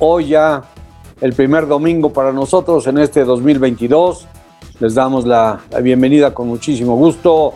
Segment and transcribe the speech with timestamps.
[0.00, 0.62] Hoy ya
[1.20, 4.26] el primer domingo para nosotros en este 2022.
[4.80, 7.54] Les damos la, bienvenida con muchísimo gusto.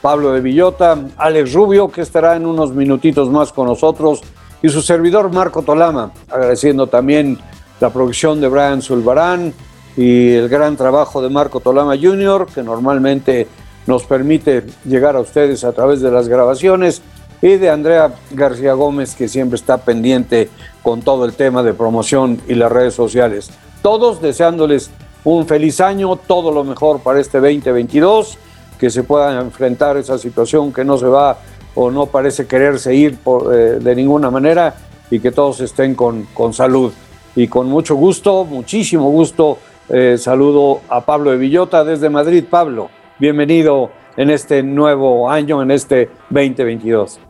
[0.00, 4.20] Pablo de Villota, Alex Rubio, que estará en unos minutitos más con nosotros,
[4.62, 7.38] y su servidor Marco Tolama, agradeciendo también
[7.80, 9.54] la producción de Brian Zulbarán
[9.96, 13.46] y el gran trabajo de Marco Tolama Jr., que normalmente
[13.86, 17.02] nos permite llegar a ustedes a través de las grabaciones,
[17.44, 20.48] y de Andrea García Gómez, que siempre está pendiente
[20.82, 23.50] con todo el tema de promoción y las redes sociales.
[23.82, 24.90] Todos deseándoles
[25.24, 28.38] un feliz año, todo lo mejor para este 2022,
[28.78, 31.36] que se pueda enfrentar esa situación que no se va
[31.74, 34.76] o no parece quererse ir por, eh, de ninguna manera
[35.10, 36.94] y que todos estén con, con salud.
[37.36, 39.58] Y con mucho gusto, muchísimo gusto,
[39.90, 42.42] eh, saludo a Pablo de Villota desde Madrid.
[42.48, 47.20] Pablo, bienvenido en este nuevo año, en este 2022.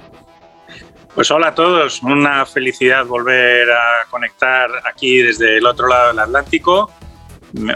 [1.14, 6.18] Pues hola a todos, una felicidad volver a conectar aquí desde el otro lado del
[6.18, 6.90] Atlántico.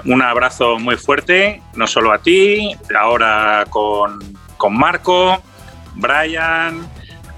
[0.07, 4.19] Un abrazo muy fuerte, no solo a ti, ahora con,
[4.57, 5.41] con Marco,
[5.95, 6.85] Brian,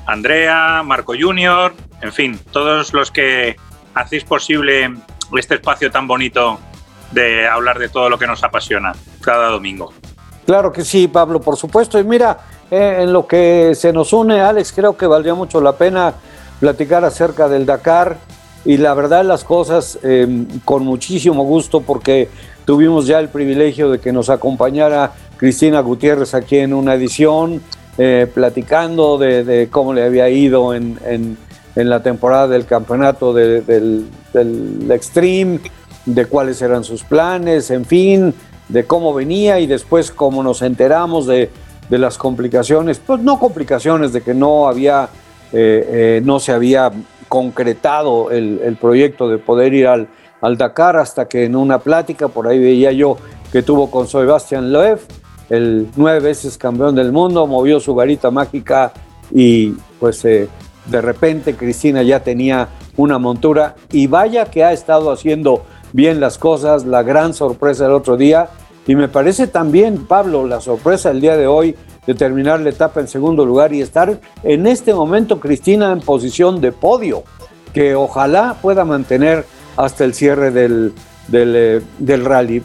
[0.06, 3.56] Andrea, Marco Junior, en fin, todos los que
[3.92, 4.94] hacéis posible
[5.36, 6.58] este espacio tan bonito
[7.10, 9.92] de hablar de todo lo que nos apasiona cada domingo.
[10.46, 11.98] Claro que sí, Pablo, por supuesto.
[11.98, 12.38] Y mira,
[12.70, 16.14] eh, en lo que se nos une, Alex, creo que valdría mucho la pena
[16.60, 18.18] platicar acerca del Dakar
[18.64, 22.28] y la verdad las cosas eh, con muchísimo gusto porque
[22.64, 27.60] tuvimos ya el privilegio de que nos acompañara Cristina Gutiérrez aquí en una edición,
[27.98, 31.38] eh, platicando de, cómo le había ido en,
[31.74, 35.60] la temporada del campeonato de, del, del Extreme,
[36.04, 38.34] de cuáles eran sus planes, en fin,
[38.68, 41.50] de cómo venía y después cómo nos enteramos de,
[41.90, 45.08] de las complicaciones, pues no complicaciones, de que no había,
[45.52, 46.92] eh, eh, no se había
[47.28, 50.08] concretado el, proyecto de poder ir al,
[50.40, 53.16] al Dakar hasta que en una plática, por ahí veía yo
[53.52, 55.00] que tuvo con Sebastián Loeb,
[55.48, 58.92] el nueve veces campeón del mundo, movió su varita mágica
[59.32, 60.48] y pues eh,
[60.86, 66.38] de repente Cristina ya tenía una montura y vaya que ha estado haciendo bien las
[66.38, 68.48] cosas, la gran sorpresa del otro día
[68.90, 71.76] y me parece también, Pablo, la sorpresa del día de hoy
[72.08, 76.60] de terminar la etapa en segundo lugar y estar en este momento Cristina en posición
[76.60, 77.22] de podio,
[77.72, 79.46] que ojalá pueda mantener
[79.76, 80.92] hasta el cierre del,
[81.28, 82.64] del, eh, rally.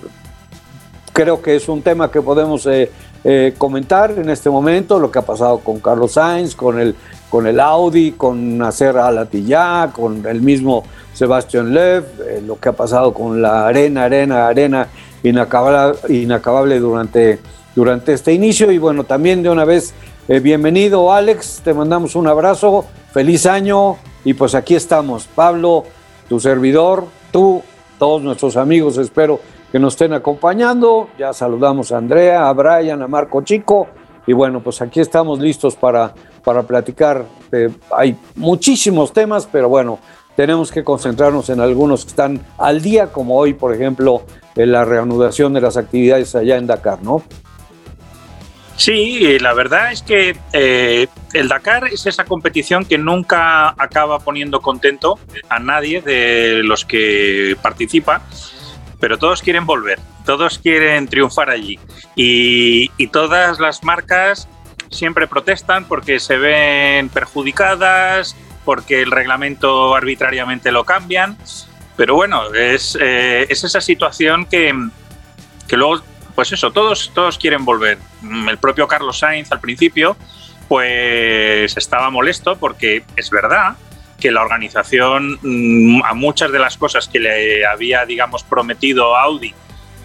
[1.14, 2.90] Creo que es un tema que podemos eh,
[3.24, 6.96] eh, comentar en este momento, lo que ha pasado con Carlos Sainz, con el,
[7.30, 10.86] con el Audi, con Nasser Alatillá, con el mismo
[11.16, 12.02] Sebastián eh,
[12.46, 14.88] lo que ha pasado con la arena, arena, arena
[15.30, 17.40] inacabable, inacabable durante,
[17.76, 18.72] durante este inicio.
[18.72, 19.94] Y bueno, también de una vez,
[20.28, 25.28] eh, bienvenido Alex, te mandamos un abrazo, feliz año y pues aquí estamos.
[25.28, 25.84] Pablo,
[26.30, 27.62] tu servidor, tú,
[27.98, 29.40] todos nuestros amigos, espero
[29.72, 31.10] que nos estén acompañando.
[31.18, 33.88] Ya saludamos a Andrea, a Brian, a Marco Chico.
[34.28, 37.26] Y bueno, pues aquí estamos listos para, para platicar.
[37.52, 40.00] Eh, hay muchísimos temas, pero bueno,
[40.36, 44.24] tenemos que concentrarnos en algunos que están al día, como hoy, por ejemplo,
[44.56, 47.24] en la reanudación de las actividades allá en Dakar, ¿no?
[48.78, 54.60] Sí, la verdad es que eh, el Dakar es esa competición que nunca acaba poniendo
[54.62, 55.18] contento
[55.48, 58.22] a nadie de los que participa,
[59.00, 61.80] pero todos quieren volver, todos quieren triunfar allí
[62.16, 64.50] y, y todas las marcas
[64.90, 68.36] siempre protestan porque se ven perjudicadas,
[68.66, 71.38] porque el reglamento arbitrariamente lo cambian.
[71.98, 74.74] Pero bueno, es, eh, es esa situación que,
[75.68, 76.04] que, luego,
[76.36, 77.98] pues eso, todos, todos quieren volver.
[78.50, 80.18] El propio Carlos Sainz al principio,
[80.68, 83.76] pues estaba molesto porque es verdad
[84.20, 89.54] que la organización mm, a muchas de las cosas que le había, digamos, prometido Audi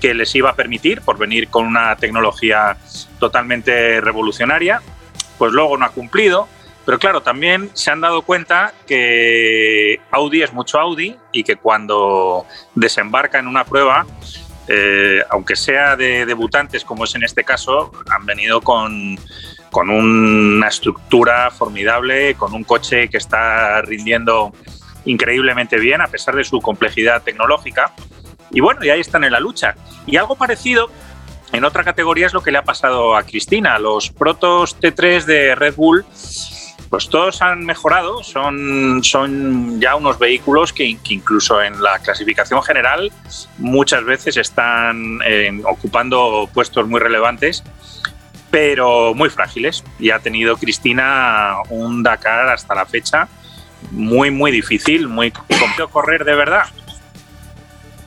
[0.01, 2.77] que les iba a permitir por venir con una tecnología
[3.19, 4.81] totalmente revolucionaria,
[5.37, 6.49] pues luego no ha cumplido
[6.85, 12.47] pero claro, también se han dado cuenta que Audi es mucho Audi y que cuando
[12.75, 14.06] desembarca en una prueba,
[14.67, 19.19] eh, aunque sea de debutantes como es en este caso, han venido con,
[19.71, 24.53] con una estructura formidable, con un coche que está rindiendo
[25.05, 27.93] increíblemente bien a pesar de su complejidad tecnológica.
[28.50, 29.76] Y bueno, y ahí están en la lucha.
[30.06, 30.91] Y algo parecido
[31.53, 33.79] en otra categoría es lo que le ha pasado a Cristina.
[33.79, 36.05] Los Protos T3 de Red Bull,
[36.91, 43.13] pues todos han mejorado, son, son ya unos vehículos que, incluso en la clasificación general
[43.59, 47.63] muchas veces están eh, ocupando puestos muy relevantes,
[48.51, 49.85] pero muy frágiles.
[50.01, 53.29] Y ha tenido Cristina un Dakar hasta la fecha
[53.93, 56.65] muy, muy difícil, muy complicado correr de verdad.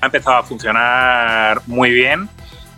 [0.02, 2.30] Ha empezado a funcionar muy bien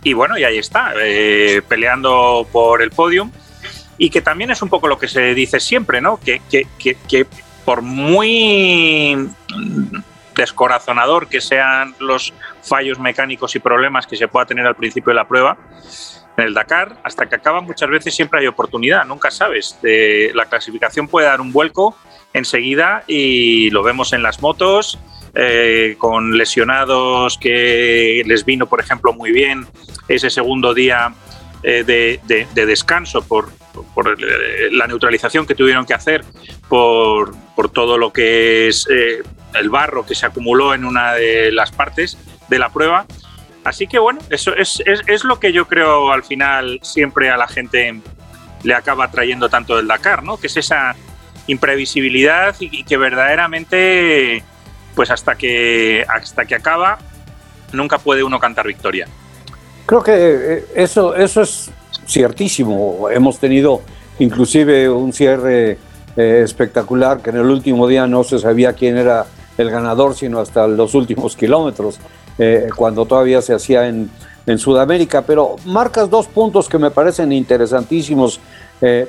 [0.04, 3.32] y bueno, y ahí está, eh, peleando por el podium.
[3.98, 6.18] Y que también es un poco lo que se dice siempre, ¿no?
[6.18, 7.26] Que, que, que,
[7.64, 9.28] por muy
[10.34, 12.32] descorazonador que sean los
[12.62, 15.56] fallos mecánicos y problemas que se pueda tener al principio de la prueba,
[16.36, 19.78] en el Dakar, hasta que acaba muchas veces siempre hay oportunidad, nunca sabes.
[19.82, 21.96] la clasificación puede dar un vuelco
[22.34, 24.98] enseguida y lo vemos en las motos,
[25.34, 29.66] eh, con lesionados que les vino, por ejemplo, muy bien
[30.08, 31.12] ese segundo día
[31.68, 36.24] eh, de, descanso por, eh, la neutralización que tuvieron que hacer
[36.68, 37.34] por,
[37.72, 42.16] todo lo que es el barro que se acumuló en una de las partes
[42.46, 43.04] de la prueba.
[43.64, 47.48] Así que bueno, eso es, es, lo que yo creo al final siempre a la
[47.48, 48.00] gente
[48.62, 50.36] le acaba trayendo tanto el Dakar, ¿no?
[50.36, 50.94] Que es esa
[51.48, 54.44] imprevisibilidad y que verdaderamente
[54.94, 56.98] pues hasta que, hasta que acaba,
[57.72, 59.08] nunca puede uno cantar victoria.
[59.86, 61.70] Creo que eh, eso, eso es
[62.06, 63.08] ciertísimo.
[63.10, 63.82] Hemos tenido
[64.18, 65.78] inclusive un cierre
[66.16, 70.40] eh, espectacular que en el último día no se sabía quién era el ganador, sino
[70.40, 71.98] hasta los últimos kilómetros,
[72.38, 74.10] eh, cuando todavía se hacía en,
[74.44, 75.22] en, Sudamérica.
[75.22, 78.40] Pero marcas dos puntos que me parecen interesantísimos,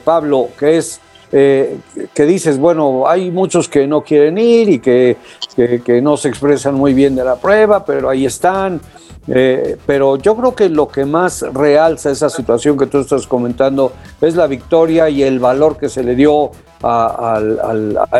[0.05, 1.01] Pablo, que es
[1.31, 1.77] eh,
[2.13, 5.17] que dices, bueno, hay muchos que no quieren ir y que,
[5.55, 8.79] que, no se expresan muy bien de la prueba, pero ahí están.
[9.27, 13.91] Eh, pero yo creo que lo que más realza esa situación que tú estás comentando
[14.21, 16.51] es la victoria y el valor que se le dio
[16.81, 17.39] a,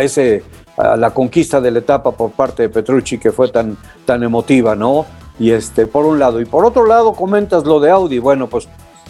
[0.02, 0.44] ese,
[0.76, 4.76] a la conquista de la etapa por parte de Petrucci que fue tan, tan emotiva,
[4.76, 5.06] ¿no?
[5.40, 6.42] Y este, por un lado.
[6.42, 8.20] Y por otro lado, comentas lo de Audi.
[8.20, 8.68] Bueno, pues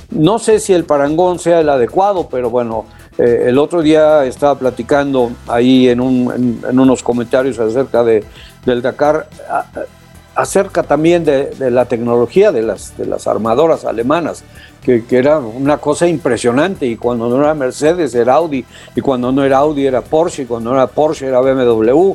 [0.10, 2.86] no sé si el parangón sea el adecuado, pero bueno,
[3.18, 8.24] eh, el otro día estaba platicando ahí en, unos comentarios acerca de,
[8.66, 9.28] del Dakar,
[10.38, 12.94] acerca también de, la tecnología de las,
[13.28, 14.44] armadoras alemanas,
[14.84, 18.64] que, era una cosa impresionante, y cuando no era Mercedes era Audi,
[18.96, 22.14] y cuando no era Audi era Porsche, y cuando no era Porsche era BMW,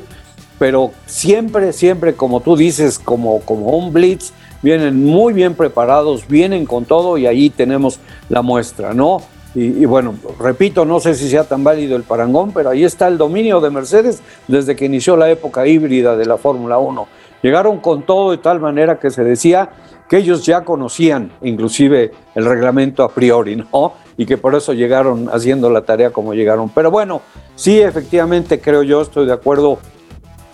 [0.59, 4.33] pero siempre, siempre, como tú dices, como, como un blitz,
[4.63, 7.99] vienen muy bien preparados, vienen con todo, y ahí tenemos
[8.29, 9.21] la muestra, ¿no?
[9.55, 13.19] Y, bueno, repito, no sé si sea tan válido el parangón, pero ahí está el
[13.19, 17.07] dominio de Mercedes desde que inició la época híbrida de la Fórmula 1.
[17.43, 19.71] Llegaron con todo de tal manera que se decía
[20.09, 23.95] que ellos ya conocían inclusive el reglamento a priori, ¿no?
[24.17, 26.69] Y que por eso llegaron haciendo la tarea como llegaron.
[26.69, 27.23] Pero bueno,
[27.57, 29.79] sí, efectivamente creo yo, estoy de acuerdo,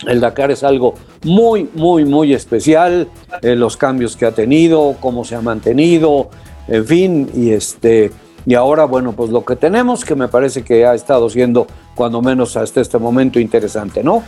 [0.07, 0.93] el Dakar es algo
[1.23, 3.09] muy, muy, muy especial,
[3.41, 6.29] eh, los cambios que ha tenido, cómo se ha mantenido,
[6.67, 8.11] en fin, y este
[8.45, 12.21] y ahora, bueno, pues lo que tenemos, que me parece que ha estado siendo, cuando
[12.21, 14.23] menos hasta este momento, interesante, ¿no?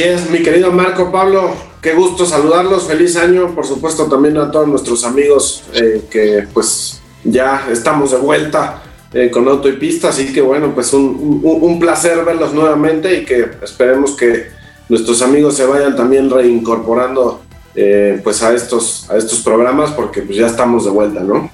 [0.00, 4.50] Sí, es, mi querido Marco Pablo, qué gusto saludarlos, feliz año, por supuesto también a
[4.50, 10.08] todos nuestros amigos eh, que pues ya estamos de vuelta eh, con Auto y Pista,
[10.08, 14.46] así que bueno, pues un, un, placer verlos nuevamente y que esperemos que
[14.88, 17.42] nuestros amigos se vayan también reincorporando
[17.74, 21.50] eh, pues a estos, a estos programas porque pues ya estamos de vuelta, ¿no?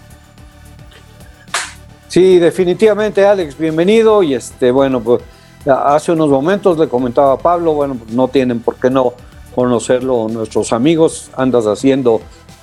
[2.07, 5.21] Sí, definitivamente Alex, bienvenido y este, bueno, pues
[5.66, 9.14] hace unos momentos le comentaba a Pablo, bueno, pues no tienen por qué no
[9.54, 12.20] conocerlo nuestros amigos, andas haciendo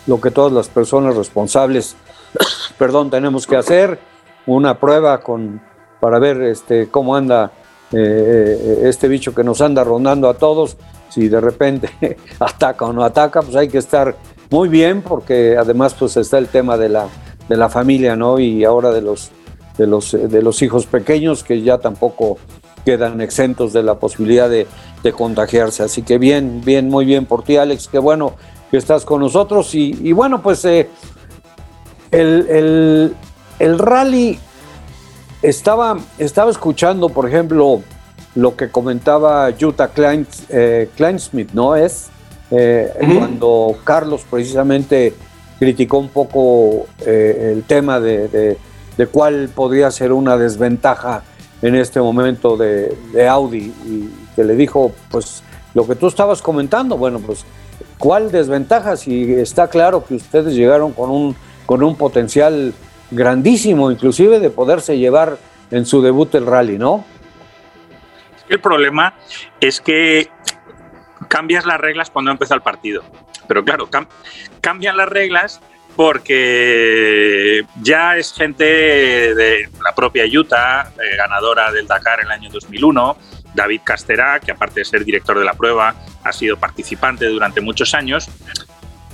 [0.08, 1.96] lo que todas las personas responsables,
[2.78, 4.00] perdón, tenemos que hacer,
[4.46, 5.62] una prueba con,
[6.00, 7.52] para ver este, cómo anda
[7.92, 10.78] eh, eh, este bicho que nos anda rondando a todos
[11.10, 11.90] si de repente
[12.40, 14.16] ataca o no ataca, pues hay que estar
[14.50, 17.08] muy bien porque además pues está el tema de la,
[17.48, 18.40] de la familia, ¿no?
[18.40, 19.32] Y ahora de los,
[19.78, 22.38] de, los, de los hijos pequeños que ya tampoco
[22.86, 24.68] quedan exentos de la posibilidad de,
[25.16, 25.84] contagiarse.
[25.84, 27.90] Así que bien, bien, muy bien por ti, Alex.
[27.90, 28.36] Qué bueno
[28.72, 29.76] que estás con nosotros.
[29.76, 30.90] Y, bueno, pues eh,
[32.12, 33.16] el, el,
[33.60, 34.40] el, rally
[35.42, 37.82] estaba, estaba escuchando, por ejemplo,
[38.36, 41.76] lo que comentaba Jutta Klein, eh, Kleinsmith, ¿no?
[41.76, 42.10] Es
[42.52, 45.14] eh, cuando Carlos precisamente
[45.60, 48.58] criticó un poco eh, el tema de,
[48.98, 51.24] de, cuál podría ser una desventaja
[51.64, 52.96] en este momento de,
[53.28, 55.44] Audi y que le dijo, pues
[55.74, 57.46] lo que tú estabas comentando, bueno, pues
[57.98, 62.74] ¿cuál desventaja si está claro que ustedes llegaron con un, con un potencial
[63.12, 65.38] grandísimo, inclusive de poderse llevar
[65.72, 67.06] en su debut el rally, ¿no?
[68.50, 69.16] El problema
[69.62, 70.30] es que
[71.30, 73.04] cambias las reglas cuando empieza el partido.
[73.48, 73.90] Pero claro,
[74.60, 75.62] cambian las reglas
[75.96, 82.50] porque ya es gente de la propia Utah, eh, ganadora del Dakar en el año
[82.52, 83.18] 2001,
[83.54, 87.94] David Casterá, que aparte de ser director de la prueba, ha sido participante durante muchos
[87.94, 88.30] años.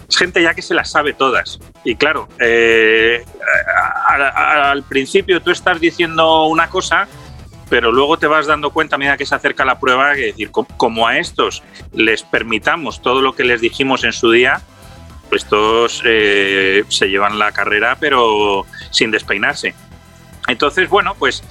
[0.07, 1.59] Es gente ya que se las sabe todas.
[1.83, 3.23] Y claro, eh,
[4.35, 7.07] al principio tú estás diciendo una cosa
[7.69, 10.51] pero luego te vas dando cuenta a medida que se acerca la prueba que decir,
[10.51, 14.61] como a estos les permitamos todo lo que les dijimos en su día,
[15.37, 19.73] estos eh, se llevan la carrera pero sin despeinarse.
[20.47, 21.43] Entonces, bueno, pues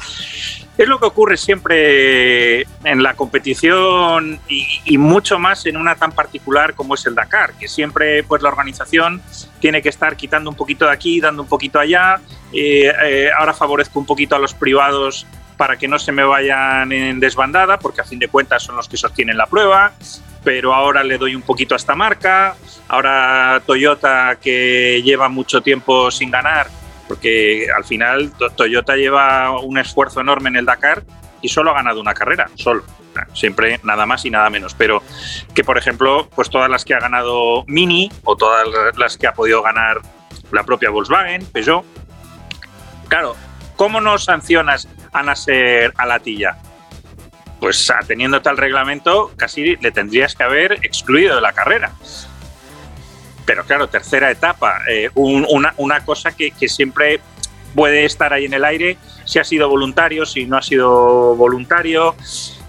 [0.78, 6.74] es lo que ocurre siempre en la competición y, mucho más en una tan particular
[6.74, 9.20] como es el Dakar, que siempre pues la organización
[9.60, 12.20] tiene que estar quitando un poquito de aquí, dando un poquito allá.
[12.52, 16.92] Eh, eh, ahora favorezco un poquito a los privados para que no se me vayan
[16.92, 19.92] en desbandada, porque a fin de cuentas son los que sostienen la prueba,
[20.44, 22.56] pero ahora le doy un poquito a esta marca,
[22.88, 26.68] ahora Toyota que lleva mucho tiempo sin ganar,
[27.06, 31.02] porque al final Toyota lleva un esfuerzo enorme en el Dakar
[31.40, 32.84] y solo ha ganado una carrera, solo.
[33.34, 35.02] Siempre nada más y nada menos, pero
[35.52, 39.32] que por ejemplo, pues todas las que ha ganado Mini o todas las que ha
[39.32, 40.00] podido ganar
[40.52, 41.84] la propia Volkswagen, Peugeot,
[43.08, 43.34] claro,
[43.74, 46.58] ¿cómo no sancionas a Nasser Alatilla?
[47.60, 51.92] Pues teniendo tal reglamento, casi le tendrías que haber excluido de la carrera.
[53.48, 57.18] Pero claro, tercera etapa, eh, una, cosa que, siempre
[57.74, 62.14] puede estar ahí en el aire, si ha sido voluntario, si no ha sido voluntario,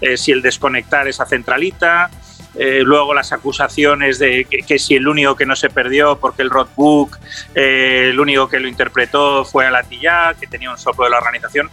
[0.00, 2.10] eh, si el desconectar esa centralita,
[2.54, 6.48] eh, luego las acusaciones de que, si el único que no se perdió porque el
[6.48, 7.18] roadbook,
[7.54, 11.70] el único que lo interpretó fue Alatilla, que tenía un soplo de la organización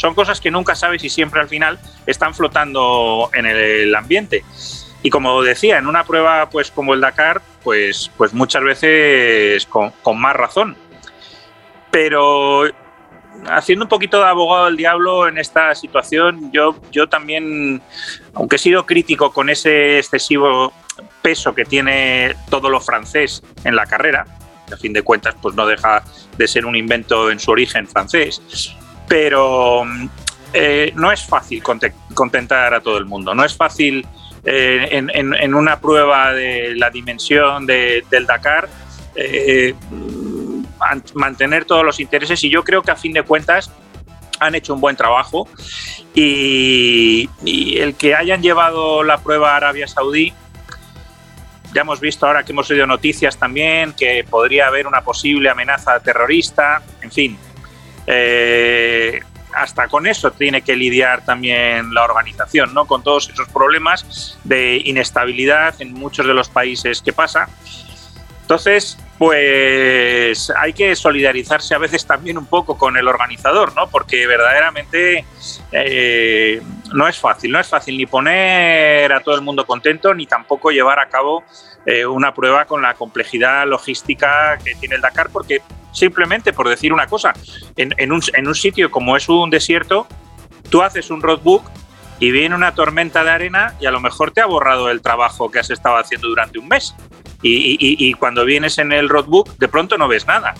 [0.00, 4.42] son cosas que nunca sabes y siempre al final están flotando en el ambiente.
[5.02, 9.92] Y como decía, en una prueba pues como el Dakar, pues, pues muchas veces con,
[10.18, 10.74] más razón.
[11.90, 12.64] Pero
[13.50, 17.82] haciendo un poquito de abogado del diablo en esta situación, yo, yo también,
[18.32, 20.72] aunque he sido crítico con ese excesivo
[21.20, 24.24] peso que tiene todo lo francés en la carrera,
[24.72, 26.02] a fin de cuentas pues no deja
[26.38, 28.40] de ser un invento en su origen francés,
[29.10, 29.82] pero
[30.52, 31.60] eh, no es fácil
[32.14, 34.06] contentar a todo el mundo, no es fácil
[34.44, 38.68] eh, en, una prueba de la dimensión del Dakar
[39.16, 39.74] eh,
[41.14, 42.44] mantener todos los intereses.
[42.44, 43.72] Y yo creo que a fin de cuentas
[44.38, 45.48] han hecho un buen trabajo.
[46.14, 50.32] Y, el que hayan llevado la prueba a Arabia Saudí
[51.72, 56.00] ya hemos visto ahora que hemos oído noticias también que podría haber una posible amenaza
[56.00, 57.38] terrorista, en fin,
[58.06, 59.20] eh,
[59.54, 62.86] hasta con eso tiene que lidiar también la organización, ¿no?
[62.86, 67.48] Con todos esos problemas de inestabilidad en muchos de los países que pasa.
[68.50, 73.88] Entonces, pues hay que solidarizarse a veces también un poco con el organizador, ¿no?
[73.88, 75.24] Porque verdaderamente
[75.70, 76.60] eh,
[76.92, 80.72] no es fácil, no es fácil ni poner a todo el mundo contento, ni tampoco
[80.72, 81.44] llevar a cabo
[81.86, 86.92] eh, una prueba con la complejidad logística que tiene el Dakar, porque simplemente por decir
[86.92, 87.32] una cosa,
[87.76, 90.08] en, un, en un sitio como es un desierto,
[90.70, 91.62] tú haces un roadbook
[92.18, 95.52] y viene una tormenta de arena y a lo mejor te ha borrado el trabajo
[95.52, 96.96] que has estado haciendo durante un mes.
[97.42, 100.54] Y, cuando vienes en el roadbook, de pronto no ves nada.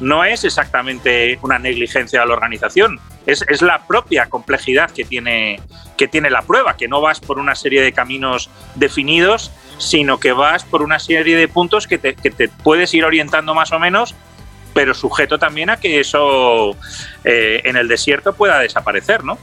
[0.00, 5.58] No es exactamente una negligencia de la organización, es, es, la propia complejidad que tiene,
[5.96, 10.32] que tiene la prueba, que no vas por una serie de caminos definidos, sino que
[10.32, 14.14] vas por una serie de puntos que te, puedes ir orientando más o menos
[14.74, 16.76] pero sujeto también a que eso
[17.24, 19.38] eh, en el desierto pueda desaparecer, ¿no?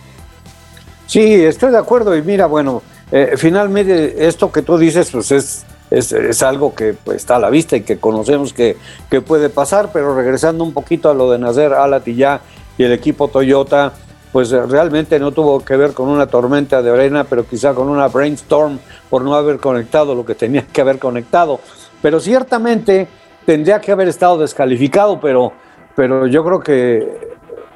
[1.07, 2.15] Sí, estoy de acuerdo.
[2.15, 7.17] Y mira, bueno, eh, finalmente esto que tú dices, pues es, es, algo que pues,
[7.17, 8.77] está a la vista y que conocemos que,
[9.09, 12.41] que, puede pasar, pero regresando un poquito a lo de Nacer Alatilla
[12.77, 13.93] y el equipo Toyota,
[14.31, 18.07] pues realmente no tuvo que ver con una tormenta de arena, pero quizá con una
[18.07, 21.59] brainstorm por no haber conectado lo que tenía que haber conectado.
[22.01, 23.07] Pero ciertamente
[23.45, 25.53] tendría que haber estado descalificado, pero,
[25.95, 27.32] pero yo creo que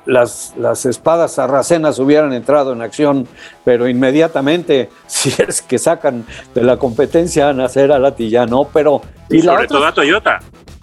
[0.07, 3.27] las, las espadas sarracenas hubieran entrado en acción,
[3.63, 8.69] pero inmediatamente, si es que sacan de la competencia a nacer a Latilla, ¿no?
[8.73, 9.01] Pero.
[9.29, 10.39] Y, sobre todo a Toyota.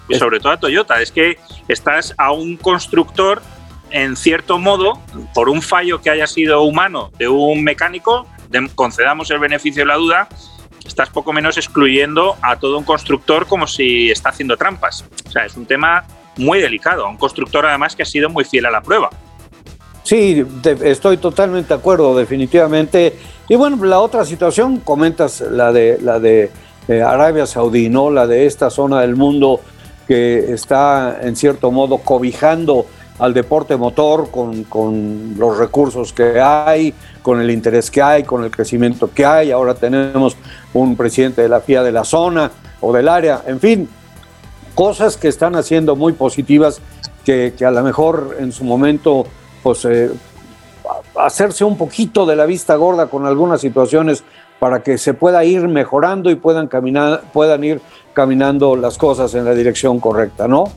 [0.09, 1.01] Y sobre todo a Toyota.
[1.01, 3.41] Es que estás a un constructor
[3.91, 5.01] en cierto modo,
[5.35, 8.27] por un fallo que haya sido humano de un mecánico,
[8.75, 10.29] concedamos el beneficio de la duda,
[10.85, 15.05] estás poco menos excluyendo a todo un constructor como si está haciendo trampas.
[15.27, 16.05] O sea, es un tema
[16.37, 19.11] muy delicado, un constructor además que ha sido muy fiel a la prueba.
[20.03, 20.45] Sí,
[20.83, 23.17] estoy totalmente de acuerdo, definitivamente.
[23.49, 26.51] Y bueno, la otra situación, comentas la de la de
[26.89, 28.11] eh, Arabia Saudí, ¿no?
[28.11, 29.61] La de esta zona del mundo
[30.07, 32.85] que está en cierto modo cobijando
[33.19, 38.45] al deporte motor con, con, los recursos que hay, con el interés que hay, con
[38.45, 39.51] el crecimiento que hay.
[39.51, 40.37] Ahora tenemos
[40.75, 42.51] un presidente de la FIA de la zona
[42.81, 43.89] o del área, en fin,
[44.75, 46.81] cosas que están haciendo muy positivas
[47.25, 49.27] que, que a lo mejor en su momento,
[49.63, 50.11] pues, eh,
[51.17, 54.25] hacerse un poquito de la vista gorda con algunas situaciones
[54.59, 57.81] para que se pueda ir mejorando y puedan, caminar, puedan ir
[58.13, 60.73] caminando las cosas en la dirección correcta, ¿no?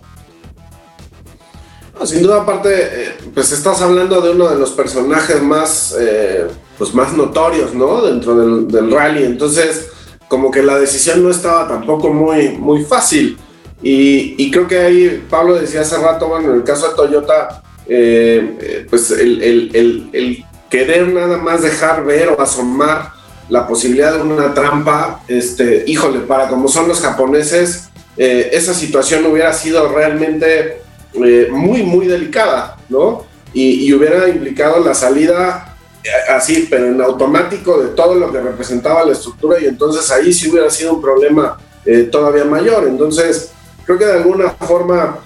[2.06, 6.94] sin duda, aparte, eh, pues estás hablando de uno de los personajes más, eh, pues
[6.94, 8.02] más notorios, ¿no?
[8.02, 9.24] Dentro del, rally.
[9.24, 9.90] Entonces,
[10.28, 13.38] como que la decisión no estaba tampoco muy, muy fácil.
[13.82, 18.86] Y, creo que ahí, Pablo decía hace rato, bueno, en el caso de Toyota, eh,
[18.90, 23.12] pues el, el, el, querer nada más dejar ver o asomar
[23.50, 29.54] la posibilidad de una trampa, este, híjole, para como son los japoneses, esa situación hubiera
[29.54, 30.82] sido realmente
[31.24, 33.26] eh, muy, muy delicada, ¿no?
[33.54, 39.04] Y, hubiera implicado la salida eh, así, pero en automático de todo lo que representaba
[39.04, 42.88] la estructura y entonces ahí sí hubiera sido un problema eh, todavía mayor.
[42.88, 43.52] Entonces,
[43.88, 45.18] creo que de alguna forma,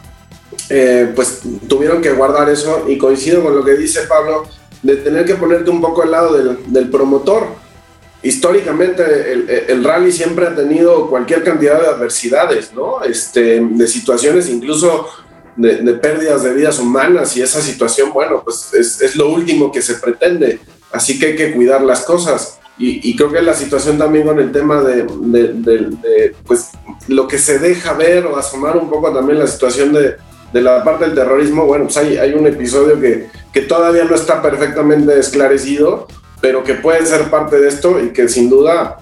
[1.15, 4.45] pues tuvieron que guardar eso y coincido con lo que dice Pablo,
[4.81, 7.47] de tener que ponerte un poco al lado del, del promotor.
[8.23, 13.03] Históricamente el, el, rally siempre ha tenido cualquier cantidad de adversidades, ¿no?
[13.03, 15.09] Este, de situaciones incluso
[15.55, 19.95] de, pérdidas de vidas humanas y esa situación, bueno, pues es, lo último que se
[19.95, 20.59] pretende.
[20.91, 22.59] Así que hay que cuidar las cosas.
[22.83, 26.69] Y, creo que la situación también con el tema de, pues,
[27.07, 30.17] lo que se deja ver o asomar un poco también la situación de,
[30.59, 35.17] la parte del terrorismo, bueno, pues hay, un episodio que, que todavía no está perfectamente
[35.19, 36.07] esclarecido,
[36.41, 38.97] pero que puede ser parte de esto y que sin duda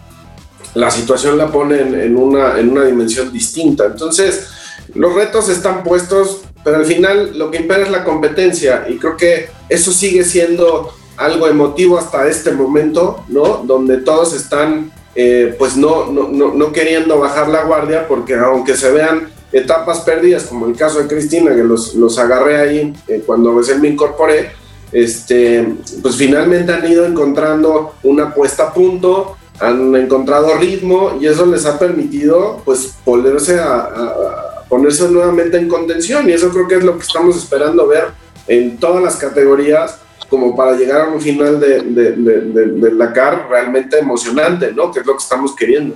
[0.74, 3.86] la situación la pone en, una, en una dimensión distinta.
[3.86, 4.48] Entonces,
[4.94, 9.16] los retos están puestos, pero al final lo que impera es la competencia y creo
[9.16, 13.62] que eso sigue siendo algo emotivo hasta este momento, ¿no?
[13.66, 18.90] Donde todos están, eh, pues no, no, no, queriendo bajar la guardia porque aunque se
[18.92, 23.54] vean etapas perdidas, como el caso de Cristina, que los, los agarré ahí eh, cuando
[23.58, 24.52] recién me incorporé,
[24.94, 31.46] este, pues finalmente han ido encontrando una puesta a punto, han encontrado ritmo y eso
[31.46, 36.84] les ha permitido pues volverse a ponerse nuevamente en contención y eso creo que es
[36.84, 38.06] lo que estamos esperando ver
[38.48, 40.00] en todas las categorías
[40.30, 44.92] como para llegar a un final de, de, de, Dakar realmente emocionante, ¿no?
[44.92, 45.96] Que es lo que estamos queriendo.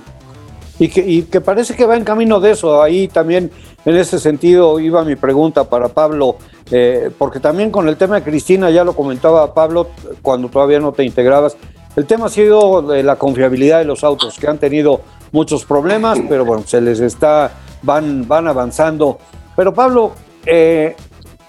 [0.78, 2.82] Y que, y que, parece que va en camino de eso.
[2.82, 3.50] Ahí también,
[3.84, 6.36] en ese sentido, iba mi pregunta para Pablo,
[6.70, 9.88] eh, porque también con el tema de Cristina, ya lo comentaba Pablo
[10.20, 11.56] cuando todavía no te integrabas,
[11.96, 16.18] el tema ha sido de la confiabilidad de los autos, que han tenido muchos problemas,
[16.28, 19.18] pero bueno, se les está van, van avanzando.
[19.54, 20.12] Pero Pablo,
[20.44, 20.96] eh,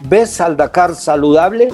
[0.01, 1.69] ¿ves al Dakar saludable?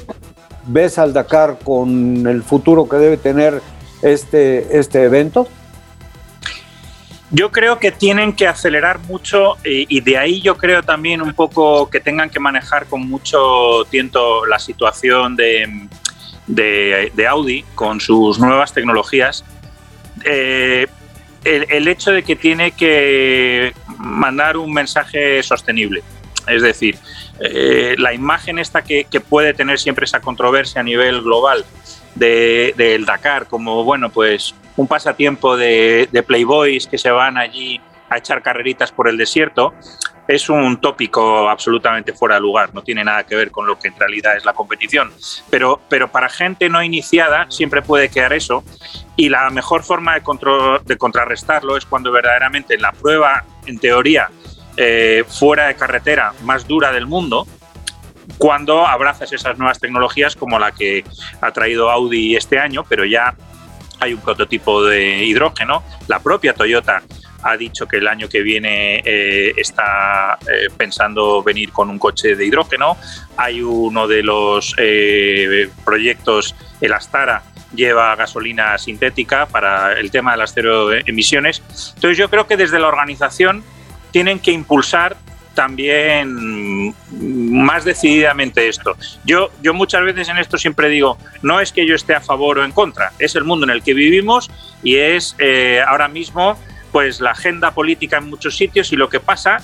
[0.65, 3.61] ¿Ves al Dakar con el futuro que debe tener
[4.01, 5.47] este, este evento?
[7.33, 11.89] Yo creo que tienen que acelerar mucho y, de ahí yo creo también un poco
[11.89, 15.87] que tengan que manejar con mucho tiento la situación de,
[16.47, 19.45] de, Audi con sus nuevas tecnologías.
[20.25, 20.87] Eh,
[21.45, 26.03] el, hecho de que tiene que mandar un mensaje sostenible.
[26.47, 26.97] Es decir,
[27.43, 31.65] eh, la imagen esta que, puede tener siempre esa controversia a nivel global
[32.15, 38.17] del Dakar, como bueno, pues un pasatiempo de, de, playboys que se van allí a
[38.17, 39.73] echar carreritas por el desierto,
[40.27, 43.89] es un tópico absolutamente fuera de lugar, no tiene nada que ver con lo que
[43.89, 45.11] en realidad es la competición.
[45.49, 48.63] Pero, pero para gente no iniciada siempre puede quedar eso
[49.15, 50.21] y la mejor forma de,
[50.85, 54.29] de contrarrestarlo es cuando verdaderamente en la prueba, en teoría,
[54.83, 57.45] eh, fuera de carretera más dura del mundo,
[58.37, 61.03] cuando abrazas esas nuevas tecnologías como la que
[61.39, 63.35] ha traído Audi este año, pero ya
[63.99, 67.03] hay un prototipo de hidrógeno, la propia Toyota
[67.43, 72.35] ha dicho que el año que viene eh, está eh, pensando venir con un coche
[72.35, 72.97] de hidrógeno.
[73.37, 80.37] Hay uno de los eh, proyectos, el Astara, lleva gasolina sintética para el tema de
[80.37, 81.61] las cero emisiones.
[81.95, 83.63] Entonces yo creo que desde la organización
[84.11, 85.17] tienen que impulsar
[85.53, 88.95] también más decididamente esto.
[89.25, 92.59] Yo, yo muchas veces en esto siempre digo, no es que yo esté a favor
[92.59, 94.49] o en contra, es el mundo en el que vivimos
[94.83, 96.57] y es eh, ahora mismo
[96.91, 99.59] pues la agenda política en muchos sitios y lo que pasa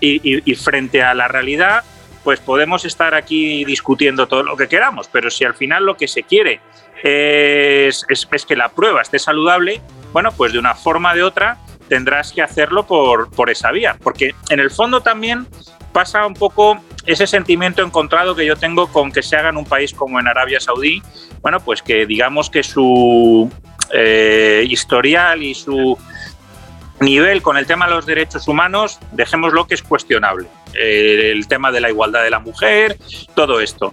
[0.00, 1.84] y, frente a la realidad
[2.24, 6.08] pues podemos estar aquí discutiendo todo lo que queramos, pero si al final lo que
[6.08, 6.60] se quiere
[7.02, 9.80] es, es, que la prueba esté saludable,
[10.12, 11.58] bueno, pues de una forma o de otra
[11.92, 15.46] tendrás que hacerlo por, por esa vía, porque en el fondo también
[15.92, 19.66] pasa un poco ese sentimiento encontrado que yo tengo con que se haga en un
[19.66, 21.02] país como en Arabia Saudí,
[21.42, 23.52] bueno, pues que digamos que su
[23.92, 25.98] eh, historial y su
[27.00, 30.48] nivel con el tema de los derechos humanos, dejémoslo que es cuestionable.
[30.72, 32.96] Eh, el tema de la igualdad de la mujer,
[33.34, 33.92] todo esto.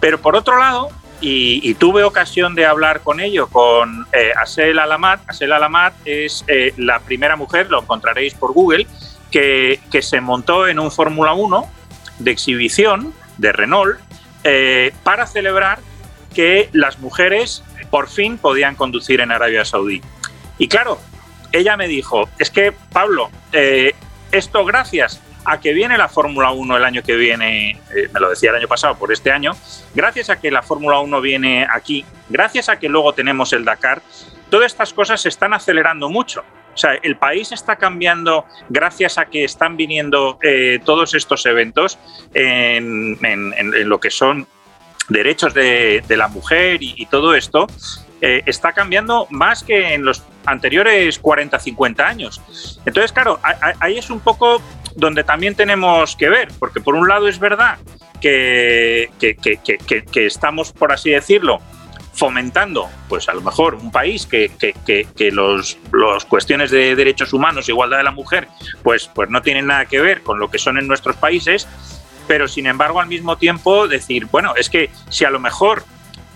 [0.00, 0.88] Pero por otro lado,
[1.20, 5.20] y, tuve ocasión de hablar con ello, con eh, Asel Alamat.
[5.28, 8.86] Asel Alamat es eh, la primera mujer, lo encontraréis por Google,
[9.30, 11.70] que, que se montó en un Fórmula 1
[12.18, 13.98] de exhibición de Renault
[14.44, 15.80] eh, para celebrar
[16.34, 20.00] que las mujeres por fin podían conducir en Arabia Saudí.
[20.58, 20.98] Y claro,
[21.52, 23.30] ella me dijo, es que Pablo,
[24.30, 28.30] esto gracias a que viene la Fórmula 1 el año que viene, eh, me lo
[28.30, 29.52] decía el año pasado, por este año,
[29.94, 34.02] gracias a que la Fórmula 1 viene aquí, gracias a que luego tenemos el Dakar,
[34.50, 36.44] todas estas cosas se están acelerando mucho.
[36.74, 41.98] O sea, el país está cambiando gracias a que están viniendo eh, todos estos eventos
[42.32, 43.18] en,
[43.88, 44.46] lo que son
[45.08, 47.66] derechos de, la mujer y, todo esto.
[48.22, 52.40] Eh, está cambiando más que en los anteriores 40, 50 años.
[52.84, 53.40] Entonces, claro,
[53.80, 54.62] ahí es un poco
[54.96, 57.78] donde también tenemos que ver, porque por un lado es verdad
[58.20, 61.60] que, que, estamos, por así decirlo,
[62.12, 65.78] fomentando, pues a lo mejor un país que, que, los,
[66.28, 68.48] cuestiones de derechos humanos, igualdad de la mujer,
[68.82, 71.66] pues, pues no tienen nada que ver con lo que son en nuestros países,
[72.28, 75.84] pero sin embargo al mismo tiempo decir, bueno, es que si a lo mejor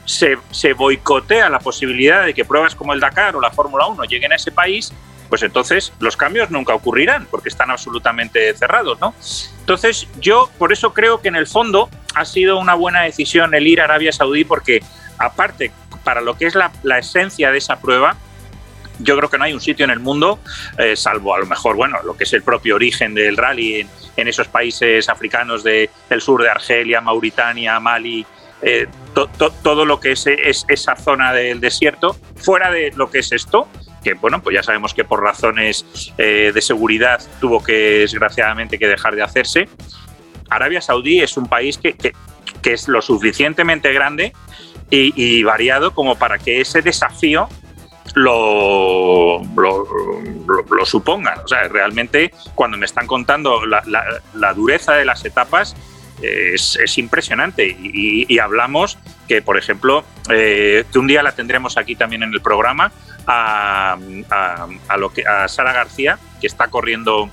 [0.07, 4.05] se, se boicotea la posibilidad de que pruebas como el Dakar o la Fórmula 1
[4.05, 4.93] lleguen a ese país,
[5.29, 9.15] pues entonces los cambios nunca ocurrirán porque están absolutamente cerrados, ¿no?
[9.61, 13.67] Entonces yo por eso creo que en el fondo ha sido una buena decisión el
[13.67, 14.83] ir a Arabia Saudí porque
[15.19, 15.73] aparte
[16.05, 18.17] para lo que es la, esencia de esa prueba,
[19.01, 20.39] yo creo que no hay un sitio en el mundo,
[20.79, 24.29] eh, salvo a lo mejor, bueno, lo que es el propio origen del rally en,
[24.29, 25.89] esos países africanos del
[26.21, 28.25] sur de Argelia, Mauritania, Mali,
[28.63, 28.87] eh,
[29.63, 33.69] todo lo que es, esa zona del desierto, fuera de lo que es esto,
[34.05, 38.87] que bueno, pues ya sabemos que por razones eh, de seguridad tuvo que desgraciadamente que
[38.87, 39.69] dejar de hacerse.
[40.51, 41.97] Arabia Saudí es un país que,
[42.62, 44.33] es lo suficientemente grande
[44.90, 47.49] y, variado como para que ese desafío
[48.14, 51.40] lo, lo, supongan.
[51.40, 55.75] O sea, realmente cuando me están contando la, dureza de las etapas,
[56.22, 57.66] es, impresionante.
[57.66, 58.98] Y, hablamos
[59.29, 62.92] que, por ejemplo, eh, que un día la tendremos aquí también en el programa,
[63.27, 63.96] a,
[64.98, 67.31] lo que, a Sara García, que está corriendo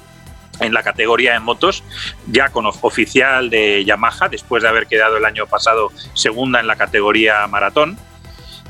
[0.59, 1.83] en la categoría de motos,
[2.27, 6.75] ya con oficial de Yamaha, después de haber quedado el año pasado segunda en la
[6.75, 7.97] categoría maratón.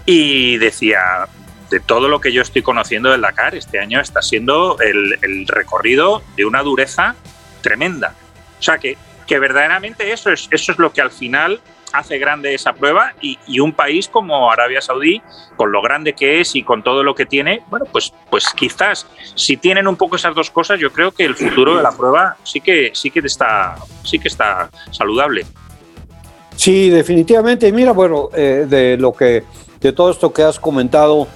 [0.06, 1.28] Y decía,
[1.72, 6.22] de todo lo que yo estoy conociendo del Dakar, este año está siendo el, recorrido
[6.36, 7.16] de una dureza
[7.62, 8.14] tremenda.
[8.60, 8.98] O sea que,
[9.28, 11.62] que verdaderamente eso es, eso es lo que al final
[11.94, 15.22] hace grande esa prueba y, un país como Arabia Saudí,
[15.56, 19.06] con lo grande que es y con todo lo que tiene, bueno, pues, pues quizás
[19.36, 22.38] si tienen un poco esas dos cosas, yo creo que el futuro de la prueba
[22.44, 25.46] sí que, sí que, está, sí que está saludable.
[26.56, 27.72] Sí, definitivamente.
[27.72, 29.44] Mira, bueno, eh, de lo que,
[29.80, 31.28] de todo esto que has comentado,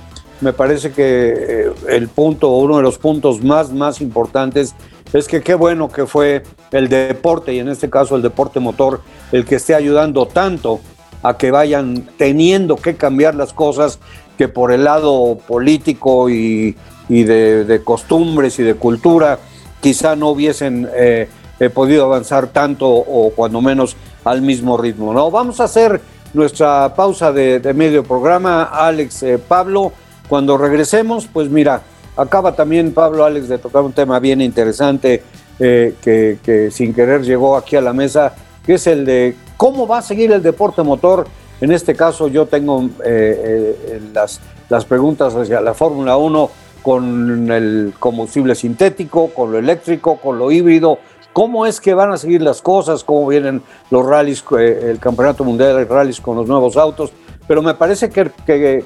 [0.41, 4.75] me parece que eh, el punto, uno de los puntos más, más importantes
[5.17, 9.01] es que qué bueno que fue el deporte, y en este caso el deporte motor,
[9.31, 10.81] el que esté ayudando tanto
[11.23, 13.99] a que vayan teniendo que cambiar las cosas
[14.37, 16.75] que por el lado político y,
[17.07, 19.39] de, costumbres y de cultura
[19.81, 25.13] quizá no hubiesen eh, eh, podido avanzar tanto o cuando menos al mismo ritmo.
[25.13, 25.31] ¿no?
[25.31, 26.01] Vamos a hacer
[26.33, 29.93] nuestra pausa de, medio programa, Alex, eh, Pablo.
[30.27, 31.83] Cuando regresemos, pues mira,
[32.17, 35.23] acaba también Pablo Alex de tocar un tema bien interesante
[35.57, 38.33] que, que sin querer llegó aquí a la mesa
[38.65, 41.27] que es el de cómo va a seguir el deporte motor.
[41.61, 46.49] En este caso yo tengo eh, eh, las, las preguntas hacia la Fórmula 1
[46.81, 50.99] con el combustible sintético, con lo eléctrico, con lo híbrido.
[51.33, 53.03] ¿Cómo es que van a seguir las cosas?
[53.03, 57.11] ¿Cómo vienen los rallies, eh, el Campeonato Mundial de Rallies con los nuevos autos?
[57.47, 58.31] Pero me parece que,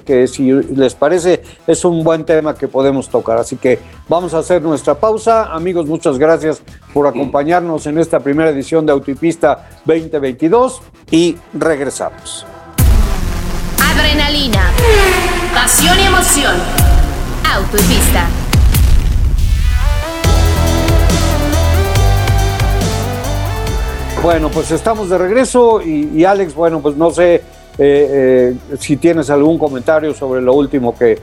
[0.05, 3.37] que, si les parece es un buen tema que podemos tocar.
[3.37, 5.45] Así que vamos a hacer nuestra pausa.
[5.53, 6.61] Amigos, muchas gracias
[6.93, 12.45] por acompañarnos en esta primera edición de Autopista 2022 y regresamos.
[13.81, 14.71] Adrenalina,
[15.53, 16.55] pasión y emoción.
[17.53, 18.27] Autopista.
[24.21, 27.41] Bueno, pues estamos de regreso y, Alex, bueno, pues no sé
[27.81, 31.17] eh, eh, si tienes algún comentario sobre lo último que,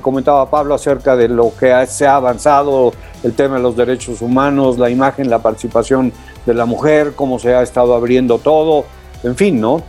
[0.00, 4.78] comentaba Pablo acerca de lo que se ha avanzado, el tema de los derechos humanos,
[4.78, 6.14] la imagen, la participación
[6.46, 8.86] de la mujer, cómo se ha estado abriendo todo,
[9.22, 9.82] en fin, ¿no?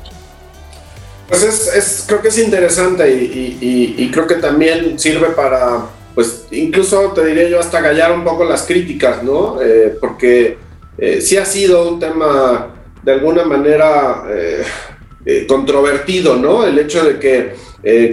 [1.30, 7.26] Pues es, creo que es interesante y, creo que también sirve para, pues incluso te
[7.26, 9.62] diría yo hasta callar un poco las críticas, ¿no?
[9.62, 10.58] Eh, porque
[10.98, 14.24] eh, sí ha sido un tema de alguna manera
[15.26, 16.66] eh, controvertido, ¿no?
[16.66, 17.56] El hecho de que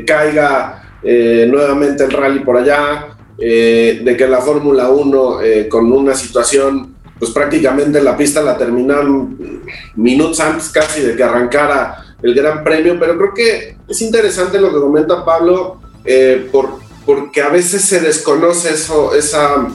[0.04, 7.30] caiga nuevamente el rally por allá, de que la Fórmula 1 con una situación, pues
[7.30, 9.62] prácticamente la pista la terminaron
[9.94, 14.74] minutos antes casi de que arrancara el Gran Premio, pero creo que es interesante lo
[14.74, 15.80] que comenta Pablo,
[16.50, 19.68] por, porque a veces se desconoce eso, esa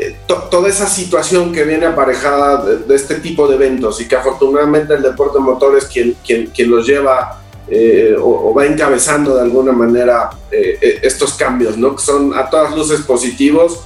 [0.00, 4.94] eh, toda esa situación que viene aparejada de, este tipo de eventos y que afortunadamente
[4.94, 9.72] el deporte motor es quien, quien, quien los lleva eh, o, va encabezando de alguna
[9.72, 11.96] manera eh, estos cambios, ¿no?
[11.96, 13.80] Que son a todas luces positivos.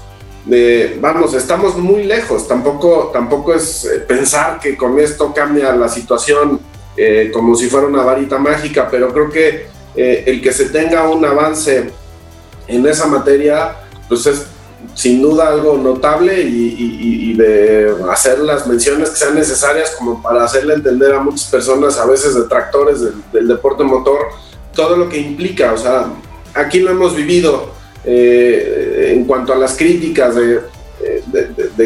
[1.01, 6.61] vamos, estamos muy lejos, tampoco, tampoco es pensar que con esto cambia la situación
[7.33, 11.91] como si fuera una varita mágica, pero creo que el que se tenga un avance
[12.69, 13.77] en esa materia,
[14.09, 14.52] pues es
[14.95, 20.75] sin duda algo notable y, de hacer las menciones que sean necesarias como para hacerle
[20.75, 23.01] entender a muchas personas, a veces detractores
[23.33, 24.19] del, deporte motor,
[24.75, 25.73] todo lo que implica.
[25.73, 26.07] O sea,
[26.53, 27.71] aquí lo hemos vivido
[28.05, 30.61] eh, en cuanto a las críticas de,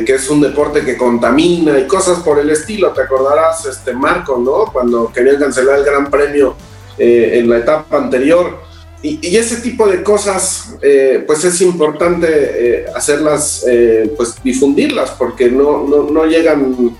[0.05, 2.91] que es un deporte que contamina y cosas por el estilo.
[2.91, 4.73] Te acordarás, este Marco, ¿no?
[4.73, 6.57] Cuando querían cancelar el Gran Premio
[6.99, 8.66] eh, en la etapa anterior
[9.07, 15.49] y, ese tipo de cosas, eh, pues es importante eh, hacerlas, eh, pues difundirlas, porque
[15.51, 16.97] no, no, llegan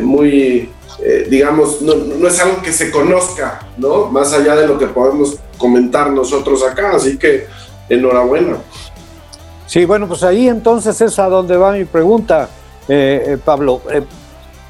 [0.00, 0.70] muy,
[1.28, 4.06] digamos, no, no, es algo que se conozca, ¿no?
[4.06, 7.46] Más allá de lo que podemos comentar nosotros acá, así que
[7.88, 8.56] enhorabuena.
[9.66, 12.48] Sí, bueno, pues ahí entonces es a donde va mi pregunta,
[13.44, 13.82] Pablo.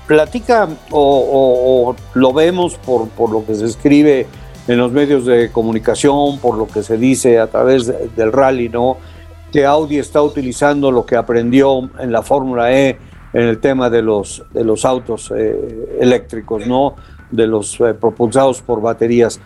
[0.06, 4.26] platica o, o, lo vemos por, por lo que se escribe
[4.66, 8.96] en los medios de comunicación, por lo que se dice a través del rally, ¿no?
[9.52, 12.98] Que Audi está utilizando lo que aprendió en la Fórmula E
[13.34, 16.94] en el tema de los, de los autos eh, eléctricos, ¿no?
[17.30, 19.40] De los eh, propulsados por baterías.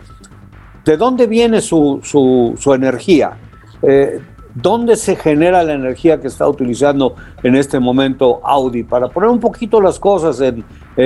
[0.85, 3.37] ¿De dónde viene su, su, energía?
[3.81, 4.21] Eh,
[4.53, 8.83] ¿Dónde se genera la energía que está utilizando en este momento Audi?
[8.83, 10.41] Para poner un poquito las cosas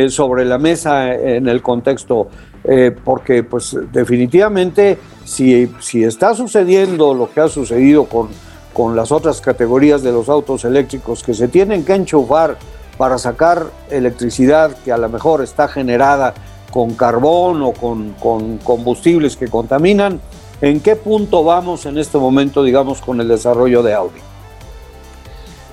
[0.10, 2.30] sobre la mesa en el contexto
[2.63, 8.30] eh, porque pues definitivamente si, si está sucediendo lo que ha sucedido con,
[8.73, 12.58] con las otras categorías de los autos eléctricos que se tienen que enchufar
[12.97, 16.34] para sacar electricidad que a lo mejor está generada
[16.71, 20.19] con carbón o con, con combustibles que contaminan,
[20.60, 24.19] ¿en qué punto vamos en este momento, digamos, con el desarrollo de Audi?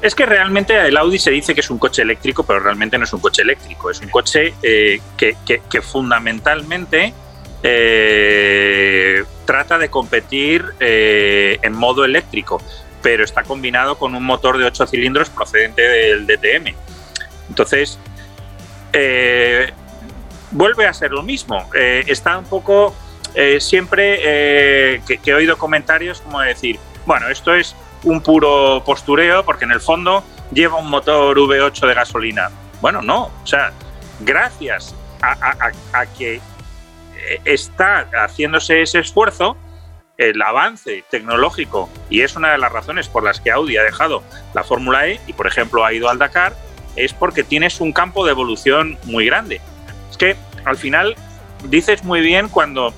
[0.03, 3.05] Es que realmente el Audi se dice que es un coche eléctrico, pero realmente no
[3.05, 3.91] es un coche eléctrico.
[3.91, 7.13] Es un coche eh, que, fundamentalmente
[7.63, 12.63] eh, trata de competir eh, en modo eléctrico,
[13.03, 16.75] pero está combinado con un motor de 8 cilindros procedente del DTM.
[17.51, 17.99] Entonces,
[20.51, 21.69] vuelve a ser lo mismo.
[21.75, 22.95] está un poco
[23.59, 29.73] siempre que he oído comentarios como decir, bueno, esto es un puro postureo, porque en
[29.73, 32.51] el fondo lleva un motor V8 de gasolina.
[32.81, 33.73] Bueno, no, o sea,
[34.21, 39.57] gracias a, que eh, está haciéndose ese esfuerzo,
[40.17, 44.23] el avance tecnológico, y es una de las razones por las que Audi ha dejado
[44.55, 46.55] la Fórmula E y, por ejemplo, ha ido al Dakar,
[46.97, 49.61] es porque tienes un campo de evolución muy grande.
[50.11, 51.17] Es que al final
[51.65, 52.93] dices muy bien cuando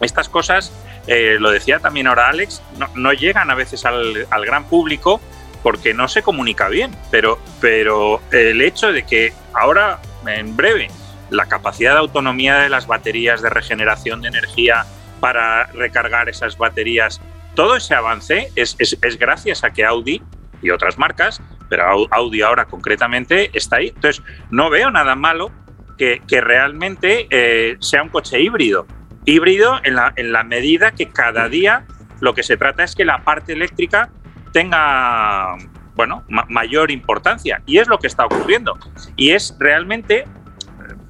[0.00, 0.72] estas cosas
[1.06, 2.62] eh, lo decía también ahora Alex,
[2.94, 5.20] no, llegan a veces al, gran público
[5.62, 10.88] porque no se comunica bien, pero, pero el hecho de que ahora, en breve,
[11.30, 14.84] la capacidad de autonomía de las baterías, de regeneración de energía
[15.20, 17.20] para recargar esas baterías,
[17.54, 18.76] todo ese avance es,
[19.18, 20.22] gracias a que Audi
[20.60, 23.88] y otras marcas, pero Audi ahora concretamente está ahí.
[23.88, 25.50] Entonces, no veo nada malo
[25.96, 28.86] que, realmente eh, sea un coche híbrido
[29.24, 31.86] híbrido en la, en la medida que cada día
[32.20, 34.10] lo que se trata es que la parte eléctrica
[34.52, 35.56] tenga
[35.94, 37.62] bueno, mayor importancia.
[37.66, 38.78] Y es lo que está ocurriendo.
[39.16, 40.24] Y es realmente,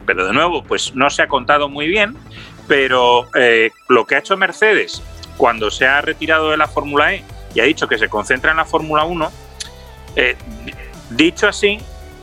[0.06, 2.16] pero de nuevo, pues no se ha contado muy bien,
[2.68, 5.02] pero eh, lo que ha hecho Mercedes
[5.36, 7.24] cuando se ha retirado de la Fórmula E
[7.54, 9.32] y ha dicho que se concentra en la Fórmula 1,
[10.16, 10.36] eh,
[11.10, 11.78] dicho así,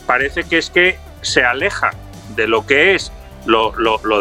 [0.05, 1.91] parece que es que se aleja
[2.35, 3.11] de lo que es
[3.45, 3.71] lo,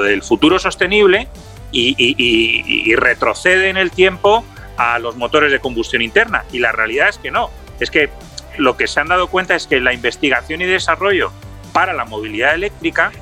[0.02, 1.28] del futuro sostenible
[1.72, 4.44] y, retrocede en el tiempo
[4.76, 6.44] a los motores de combustión interna.
[6.52, 7.50] Y la realidad es que no.
[7.78, 8.10] Es que
[8.58, 11.32] lo que se han dado cuenta es que la investigación y desarrollo
[11.72, 13.12] para la movilidad eléctrica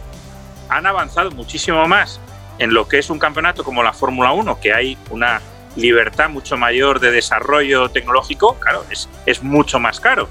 [0.69, 2.21] han avanzado muchísimo más
[2.59, 5.41] en lo que es un campeonato como la Fórmula 1, que hay una
[5.77, 8.85] libertad mucho mayor de desarrollo tecnológico, claro,
[9.27, 10.29] es mucho más caro.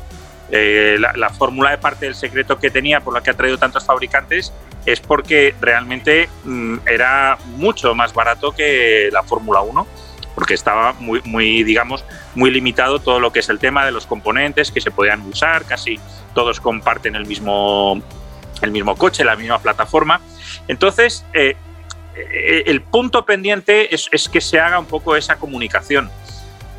[0.49, 3.85] Eh, la, fórmula de parte del secreto que tenía, por la que ha traído tantos
[3.85, 4.53] fabricantes,
[4.85, 9.85] es porque realmente mm, era mucho más barato que la Fórmula 1,
[10.35, 12.05] porque estaba muy, digamos,
[12.35, 15.65] muy limitado todo lo que es el tema de los componentes que se podían usar,
[15.65, 15.99] casi
[16.33, 18.01] todos comparten el mismo,
[18.61, 20.21] el mismo coche, la misma plataforma.
[20.67, 21.55] Entonces, eh,
[22.15, 26.09] eh, el punto pendiente es, que se haga un poco esa comunicación.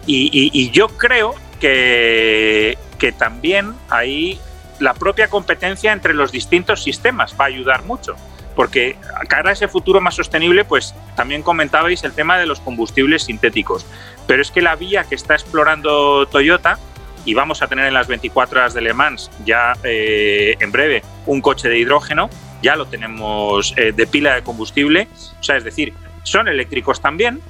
[0.06, 2.76] Y, yo creo que,
[3.18, 4.40] también ahí
[4.80, 8.16] la propia competencia entre los distintos sistemas va a ayudar mucho
[8.54, 8.96] porque
[9.28, 13.86] cara a ese futuro más sostenible, pues también comentabais el tema de los combustibles sintéticos.
[14.26, 16.76] Pero es que la vía que está explorando Toyota,
[17.24, 21.02] y vamos a tener en las 24 horas de Le Mans ya eh, en breve
[21.26, 22.30] un coche de hidrógeno,
[22.62, 25.92] ya lo tenemos eh, de pila de combustible, o sea, es decir,
[26.22, 27.40] son eléctricos también,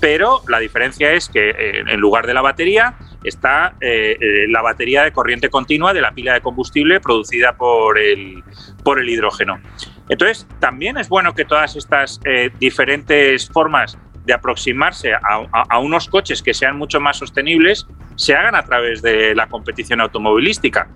[0.00, 5.12] pero la diferencia es que eh, en lugar de la batería está la batería de
[5.12, 8.42] corriente continua de la pila de combustible producida por el,
[8.84, 9.60] por el hidrógeno.
[10.08, 16.42] Entonces, también es bueno que todas estas eh, diferentes formas de aproximarse a, unos coches
[16.42, 20.88] que sean mucho más sostenibles se hagan a través de la competición automovilística.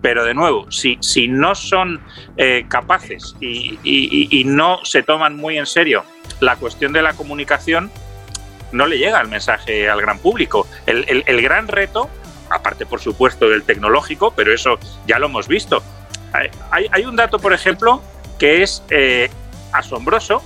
[0.00, 2.00] Pero de nuevo, si, si no son
[2.36, 6.04] eh, capaces y, no se toman muy en serio
[6.40, 7.90] la cuestión de la comunicación,
[8.72, 10.66] no le llega el mensaje al gran público.
[10.86, 12.08] El, gran reto,
[12.50, 15.82] aparte por supuesto del tecnológico, pero eso ya lo hemos visto.
[16.70, 18.02] Hay, hay un dato, por ejemplo,
[18.38, 19.30] que es eh,
[19.72, 20.42] asombroso,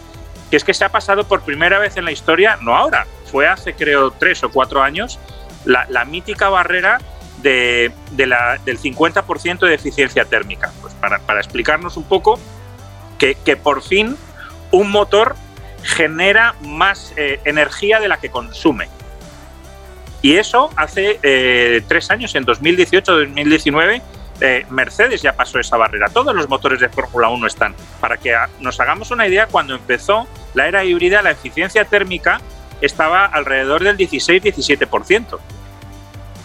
[0.50, 3.46] que es que se ha pasado por primera vez en la historia, no ahora, fue
[3.46, 5.18] hace creo tres o cuatro años,
[5.64, 6.98] la, mítica barrera
[7.42, 10.72] de, la, del 50% de eficiencia térmica.
[10.80, 12.38] Pues para, explicarnos un poco
[13.18, 14.16] que, por fin
[14.72, 15.37] un motor
[15.83, 18.88] genera más eh, energía de la que consume.
[20.23, 24.03] Y eso hace eh, tres años, en 2018-2019,
[24.40, 26.09] eh, Mercedes ya pasó esa barrera.
[26.09, 27.75] Todos los motores de Fórmula 1 están.
[28.01, 32.40] Para que nos hagamos una idea, cuando empezó la era híbrida, la eficiencia térmica
[32.81, 35.38] estaba alrededor del 16-17%.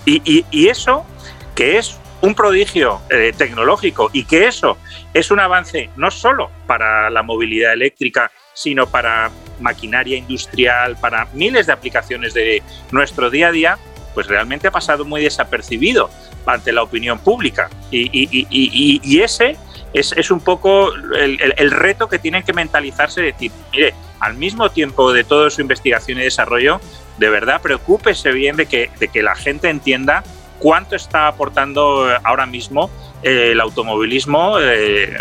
[0.06, 1.06] Y, eso,
[1.54, 3.02] que es un prodigio
[3.38, 4.78] tecnológico y que eso
[5.13, 11.67] es un avance no solo para la movilidad eléctrica, sino para maquinaria industrial, para miles
[11.67, 13.77] de aplicaciones de nuestro día a día,
[14.15, 16.09] pues realmente ha pasado muy desapercibido
[16.43, 17.69] ante la opinión pública.
[17.91, 19.57] Y, ese
[19.93, 25.23] es, un poco el, reto que tienen que mentalizarse, decir, mire, al mismo tiempo de
[25.23, 26.81] toda su investigación y desarrollo,
[27.19, 30.23] de verdad preocúpese bien de que, de que la gente entienda
[30.57, 32.89] cuánto está aportando ahora mismo
[33.21, 35.17] eh, el automovilismo, eh,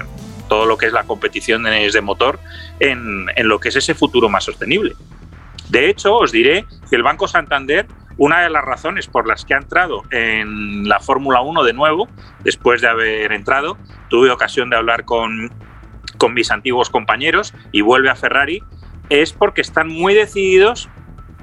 [0.49, 2.39] todo lo que es la competición de, motor,
[2.81, 4.95] en, en lo que es ese futuro más sostenible.
[5.69, 7.87] De hecho, os diré que el Banco Santander
[8.19, 12.09] una de las razones por las que ha entrado en la Fórmula 1 de nuevo,
[12.41, 13.77] después de haber entrado,
[14.09, 15.53] tuve ocasión de hablar con,
[16.17, 18.63] con mis antiguos compañeros y vuelve a Ferrari,
[19.11, 20.89] es porque están muy decididos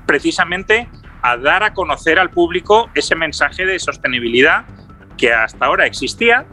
[0.06, 0.90] precisamente
[1.22, 4.66] a dar a conocer al público ese mensaje de sostenibilidad
[5.18, 6.46] que hasta ahora existía,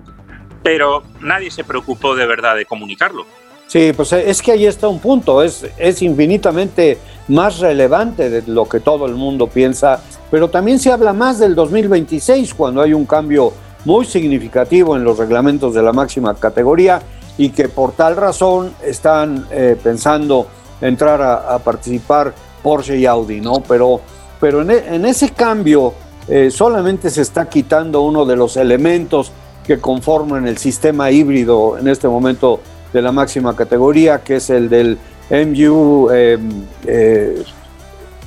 [0.62, 3.24] pero nadie se preocupó de verdad de comunicarlo.
[3.66, 8.68] Sí, pues es que ahí está un punto, es, es infinitamente más relevante de lo
[8.68, 13.06] que todo el mundo piensa, pero también se habla más del 2026 cuando hay un
[13.06, 13.52] cambio
[13.84, 17.00] muy significativo en los reglamentos de la máxima categoría
[17.38, 20.46] y que por tal razón están eh, pensando
[20.80, 23.62] entrar a, participar Porsche y Audi, ¿no?
[23.66, 24.00] Pero,
[24.38, 24.70] pero en,
[25.04, 25.94] e, ese cambio
[26.28, 29.32] eh, solamente se está quitando uno de los elementos
[29.66, 32.60] que conforman el sistema híbrido en este momento
[32.92, 34.98] de la máxima categoría, que es el del
[35.30, 37.44] MU em, eh,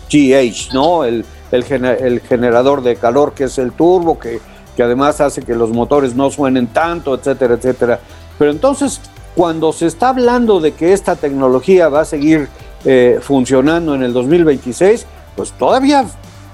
[0.09, 1.03] GH, ¿no?
[1.03, 4.39] El, el, generador de calor, que es el turbo, que,
[4.75, 7.99] que además hace que los motores no suenen tanto, etcétera, etcétera.
[8.39, 9.01] Pero entonces,
[9.35, 12.47] cuando se está hablando de que esta tecnología va a seguir
[12.85, 15.05] eh, funcionando en el 2026,
[15.35, 16.05] pues todavía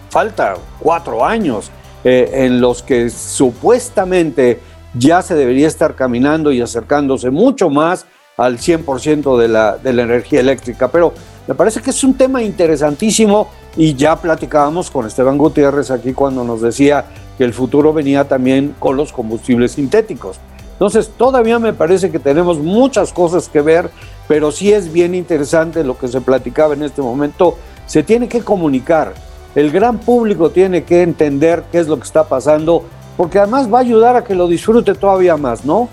[0.09, 1.71] falta cuatro años
[2.03, 4.59] eh, en los que supuestamente
[4.93, 8.05] ya se debería estar caminando y acercándose mucho más
[8.37, 10.89] al 100% de la, de la energía eléctrica.
[10.89, 11.13] Pero
[11.47, 16.43] me parece que es un tema interesantísimo y ya platicábamos con Esteban Gutiérrez aquí cuando
[16.43, 17.05] nos decía
[17.37, 20.39] que el futuro venía también con los combustibles sintéticos.
[20.73, 23.89] Entonces, todavía me parece que tenemos muchas cosas que ver,
[24.29, 27.57] pero sí es bien interesante lo que se platicaba en este momento.
[27.85, 29.13] Se tiene que comunicar.
[29.55, 32.85] El gran público tiene que entender qué es lo que está pasando,
[33.19, 35.89] porque además va a ayudar a que lo disfrute todavía más, ¿no?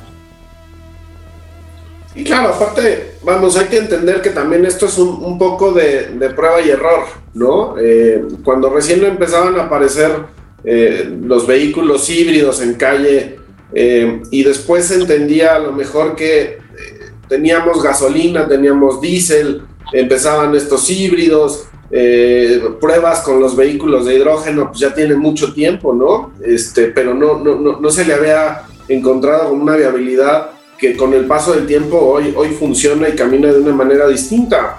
[2.14, 6.60] Y claro, aparte, vamos, hay que entender que también esto es un, poco de, prueba
[6.60, 7.00] y error,
[7.34, 7.74] ¿no?
[7.80, 10.12] Eh, cuando recién empezaban a aparecer
[10.62, 13.40] eh, los vehículos híbridos en calle
[13.74, 16.60] eh, y después se entendía a lo mejor que
[17.28, 19.62] teníamos gasolina, teníamos diésel,
[19.92, 21.64] empezaban estos híbridos,
[22.80, 26.32] pruebas con los vehículos de hidrógeno, pues ya tienen mucho tiempo, ¿no?
[26.44, 31.26] Este, pero no, no, no, no se le había encontrado una viabilidad que con el
[31.26, 34.78] paso del tiempo hoy, hoy funciona y camina de una manera distinta.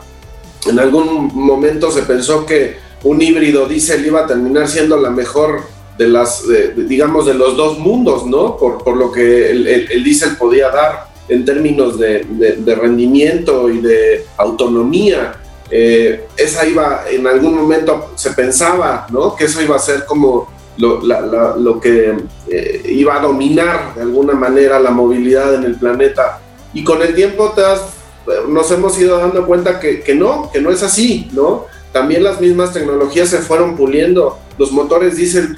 [0.67, 5.61] En algún momento se pensó que un híbrido diésel iba a terminar siendo la mejor
[5.97, 6.43] de las,
[6.75, 8.57] digamos, de los dos mundos, ¿no?
[8.57, 12.25] Por, por lo que el, diésel podía dar en términos de,
[12.57, 15.35] de, rendimiento y de autonomía.
[15.69, 19.35] Eh, esa iba, en algún momento se pensaba, ¿no?
[19.35, 22.15] Que eso iba a ser como lo, que
[22.49, 26.39] eh, iba a dominar de alguna manera la movilidad en el planeta.
[26.73, 27.53] Y con el tiempo
[28.47, 31.65] nos hemos ido dando cuenta que, no, que no es así, ¿no?
[31.91, 34.37] También las mismas tecnologías se fueron puliendo.
[34.57, 35.57] Los motores diésel,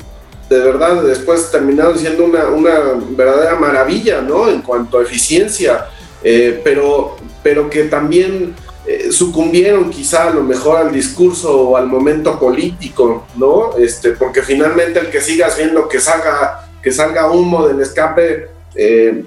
[0.49, 2.79] de verdad, después terminaron siendo una, una
[3.11, 4.49] verdadera maravilla, ¿no?
[4.49, 5.87] En cuanto a eficiencia,
[6.23, 8.55] eh, pero, pero que también
[8.87, 13.77] eh, sucumbieron quizá a lo mejor al discurso o al momento político, ¿no?
[13.77, 19.23] Este, porque finalmente el que sigas viendo que salga, que salga humo del escape, eh,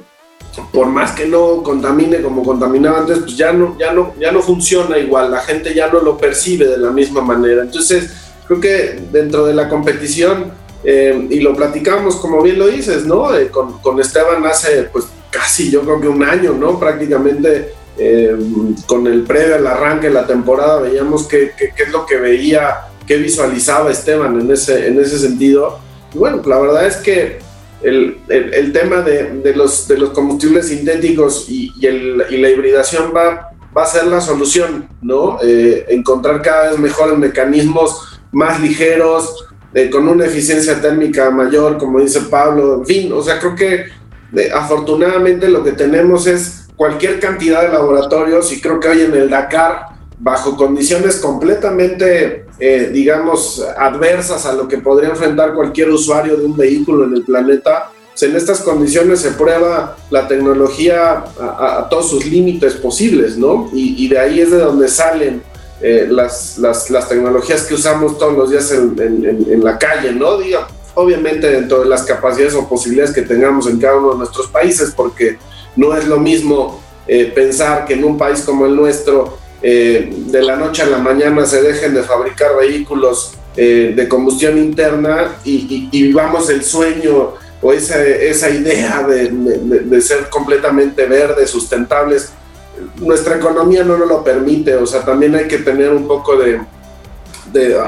[0.73, 4.43] por más que no contamine como contaminaba antes, pues ya no, ya, no, ya no
[4.43, 7.63] funciona igual, la gente ya no lo percibe de la misma manera.
[7.63, 8.11] Entonces,
[8.47, 10.53] creo que dentro de la competición,
[10.85, 13.29] eh, y lo platicamos como bien lo dices, ¿no?
[13.51, 16.79] con, con Esteban hace pues casi yo creo que un año, ¿no?
[16.79, 18.37] Prácticamente eh,
[18.87, 23.17] con el previo al arranque de la temporada veíamos qué, es lo que veía, qué
[23.17, 25.79] visualizaba Esteban en ese, en ese sentido.
[26.15, 27.39] Y bueno, la verdad es que
[27.83, 32.51] el, el, tema de, de, los, de los combustibles sintéticos y, y, el, y, la
[32.51, 35.39] hibridación va, va a ser la solución, ¿no?
[35.43, 39.47] Eh, encontrar cada vez mejores mecanismos más ligeros,
[39.91, 43.87] con una eficiencia térmica mayor, como dice Pablo, en fin, o sea, creo que
[44.55, 49.31] afortunadamente lo que tenemos es cualquier cantidad de laboratorios y creo que hoy en el
[49.31, 49.87] Dakar,
[50.19, 56.57] bajo condiciones completamente, eh, digamos, adversas a lo que podría enfrentar cualquier usuario de un
[56.57, 62.27] vehículo en el planeta, pues en estas condiciones se prueba la tecnología a, todos sus
[62.27, 63.71] límites posibles, ¿no?
[63.73, 65.43] Y, de ahí es de donde salen
[65.83, 70.13] eh, las, las, las, tecnologías que usamos todos los días en, en, en la calle,
[70.13, 70.39] ¿no?
[70.39, 74.49] Diga, obviamente dentro de las capacidades o posibilidades que tengamos en cada uno de nuestros
[74.49, 75.39] países, porque
[75.77, 80.43] no es lo mismo eh, pensar que en un país como el nuestro, eh, de
[80.43, 85.89] la noche a la mañana se dejen de fabricar vehículos eh, de combustión interna y,
[85.91, 92.33] vivamos el sueño o esa, esa idea de, ser completamente verdes, sustentables.
[93.01, 96.61] Nuestra economía no nos lo permite, o sea, también hay que tener un poco de,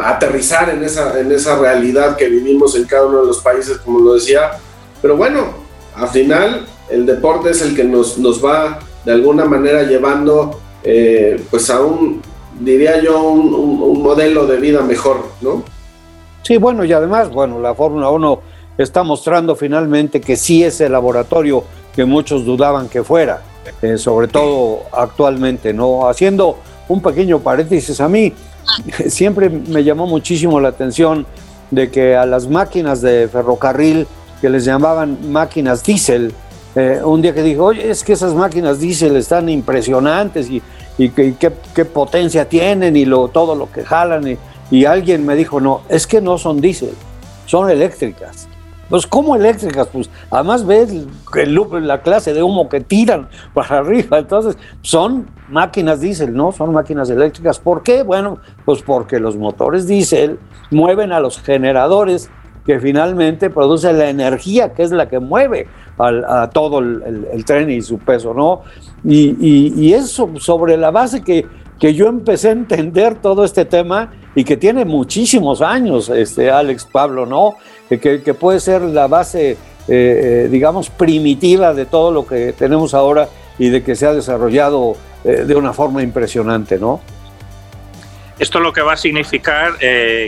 [0.05, 4.01] aterrizar en esa, en esa realidad que vivimos en cada uno de los países, como
[4.01, 4.53] lo decía.
[5.01, 5.55] Pero bueno,
[5.95, 11.43] al final el deporte es el que nos, nos va de alguna manera llevando eh,
[11.51, 12.21] pues a un,
[12.61, 15.65] diría yo, un, modelo de vida mejor, ¿no?
[16.43, 18.41] Sí, bueno, y además, bueno, la Fórmula 1
[18.77, 21.65] está mostrando finalmente que sí es el laboratorio
[21.95, 23.43] que muchos dudaban que fuera,
[23.83, 26.09] eh, sobre todo actualmente, ¿no?
[26.09, 26.59] Haciendo
[26.89, 28.33] un pequeño paréntesis, a mí
[29.09, 31.27] siempre me llamó muchísimo la atención
[31.71, 34.07] de que a las máquinas de ferrocarril
[34.41, 36.33] que les llamaban máquinas diésel,
[36.75, 40.61] eh, un día que dijo, oye, es que esas máquinas diésel están impresionantes y,
[40.99, 41.51] y, qué,
[41.85, 44.27] potencia tienen y lo, todo lo que jalan.
[44.29, 44.39] Y,
[44.71, 46.95] y, alguien me dijo, no, es que no son diésel,
[47.47, 48.49] son eléctricas.
[48.89, 49.89] Pues, ¿cómo eléctricas?
[49.89, 50.91] Pues, además ves
[51.35, 54.19] el, la clase de humo que tiran para arriba.
[54.19, 56.53] Entonces, son máquinas diésel, ¿no?
[56.53, 57.59] Son máquinas eléctricas.
[57.59, 58.03] ¿Por qué?
[58.03, 60.39] Bueno, pues porque los motores diésel
[60.71, 62.31] mueven a los generadores
[62.65, 65.69] que finalmente producen la energía que es la que mueve
[65.99, 68.63] a todo el, tren y su peso, ¿no?
[69.05, 69.37] Y,
[69.79, 71.47] y, eso sobre la base que
[71.79, 76.85] que yo empecé a entender todo este tema y que tiene muchísimos años, este Alex
[76.85, 77.57] Pablo, ¿no?
[77.89, 79.57] Que, que puede ser la base, eh,
[79.89, 84.97] eh, digamos, primitiva de todo lo que tenemos ahora y de que se ha desarrollado
[85.25, 87.01] eh, de una forma impresionante, ¿no?
[88.39, 89.79] Esto lo que va a significar,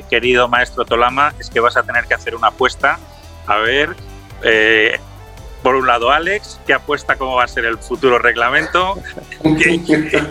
[0.09, 3.01] querido maestro Tolama, es que vas a tener que hacer una apuesta
[3.49, 3.97] a ver
[5.67, 8.95] por un lado Alex, que apuesta cómo va a ser el futuro reglamento,
[9.43, 10.23] que,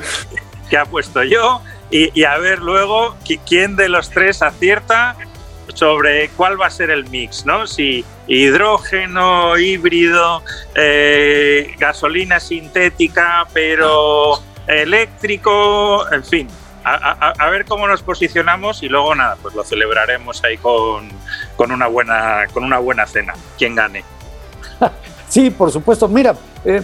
[0.78, 1.62] ha puesto yo,
[1.92, 3.16] y, a ver luego
[3.48, 5.16] quién de los tres acierta
[5.74, 7.68] sobre cuál va a ser el mix, ¿no?
[7.68, 10.42] Si hidrógeno, híbrido,
[10.76, 16.48] eh, gasolina sintética, pero eléctrico, en fin.
[16.88, 21.10] A, ver cómo nos posicionamos y luego nada, pues lo celebraremos ahí con,
[21.56, 24.04] con, una, buena, con una buena cena, quien gane.
[25.28, 26.08] Sí, por supuesto.
[26.08, 26.82] Mira, eh,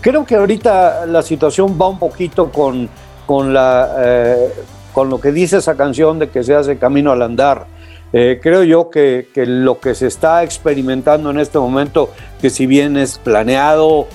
[0.00, 2.88] creo que ahorita la situación va un poquito con,
[3.26, 4.52] con, la, eh,
[4.92, 7.66] con lo que dice esa canción de que se hace camino al andar.
[8.12, 12.10] Eh, creo yo que, que, lo que se está experimentando en este momento,
[12.40, 14.06] que si bien es planeado,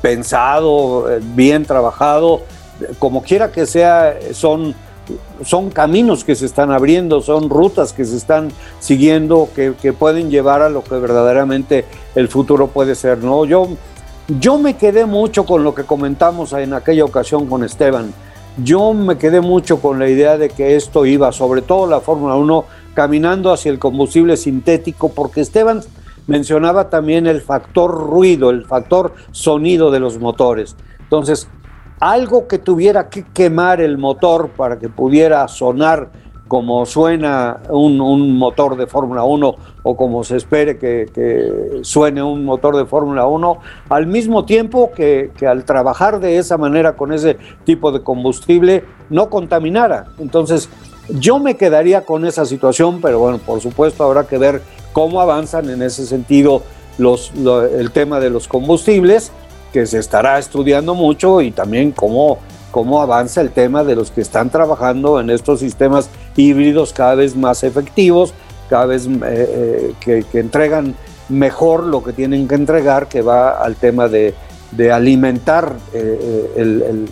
[0.00, 2.42] pensado, bien trabajado,
[3.00, 4.76] como quiera que sea, son
[5.44, 10.62] son caminos que se están abriendo, son rutas que se están siguiendo que, pueden llevar
[10.62, 13.18] a lo que verdaderamente el futuro puede ser.
[13.18, 13.44] ¿no?
[13.44, 13.68] Yo,
[14.28, 18.14] yo me quedé mucho con lo que comentamos en aquella ocasión con Esteban.
[18.62, 22.36] Yo me quedé mucho con la idea de que esto iba, sobre todo la Fórmula
[22.36, 22.64] 1,
[22.94, 25.82] caminando hacia el combustible sintético, porque Esteban
[26.26, 30.76] mencionaba también el factor ruido, el factor sonido de los motores.
[31.00, 31.48] Entonces,
[32.00, 36.10] algo que tuviera que quemar el motor para que pudiera sonar
[36.54, 42.76] como suena un, motor de Fórmula 1 o como se espere que, suene un motor
[42.76, 47.90] de Fórmula 1, al mismo tiempo que, al trabajar de esa manera con ese tipo
[47.90, 50.06] de combustible no contaminara.
[50.20, 50.68] Entonces,
[51.08, 55.68] yo me quedaría con esa situación, pero bueno, por supuesto habrá que ver cómo avanzan
[55.70, 56.62] en ese sentido
[56.98, 57.32] los,
[57.76, 59.32] el tema de los combustibles
[59.72, 62.38] que se estará estudiando mucho y también cómo,
[62.74, 67.36] cómo avanza el tema de los que están trabajando en estos sistemas híbridos cada vez
[67.36, 68.34] más efectivos,
[68.68, 70.96] cada vez eh, eh, que, entregan
[71.28, 74.34] mejor lo que tienen que entregar, que va al tema de,
[74.92, 77.06] alimentar eh,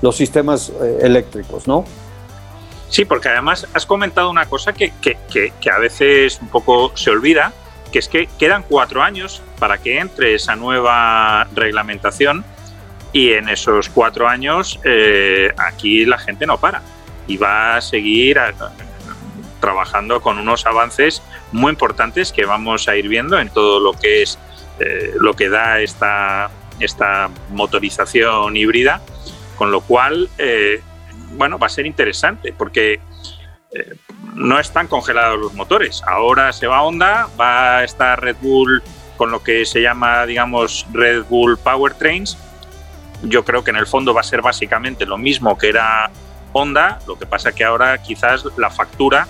[0.00, 0.72] los sistemas
[1.02, 1.84] eléctricos, ¿no?
[2.88, 4.94] Sí, porque además has comentado una cosa que,
[5.70, 7.52] a veces un poco se olvida,
[7.92, 12.46] que es que quedan cuatro años para que entre esa nueva reglamentación
[13.16, 16.82] y en esos cuatro años eh, aquí la gente no para
[17.26, 18.38] y va a seguir
[19.58, 24.20] trabajando con unos avances muy importantes que vamos a ir viendo en todo lo que
[24.20, 24.38] es
[24.80, 29.00] eh, lo que da esta, esta motorización híbrida,
[29.56, 30.82] con lo cual eh,
[31.38, 33.00] bueno va a ser interesante porque
[34.34, 36.02] no están congelados los motores.
[36.06, 38.82] Ahora se va Honda, va a estar Red Bull
[39.16, 42.36] con lo que se llama, digamos, Red Bull Powertrains.
[43.22, 46.10] Yo creo que en el fondo va a ser básicamente lo mismo que era
[46.52, 49.26] Honda, lo que pasa que ahora quizás la factura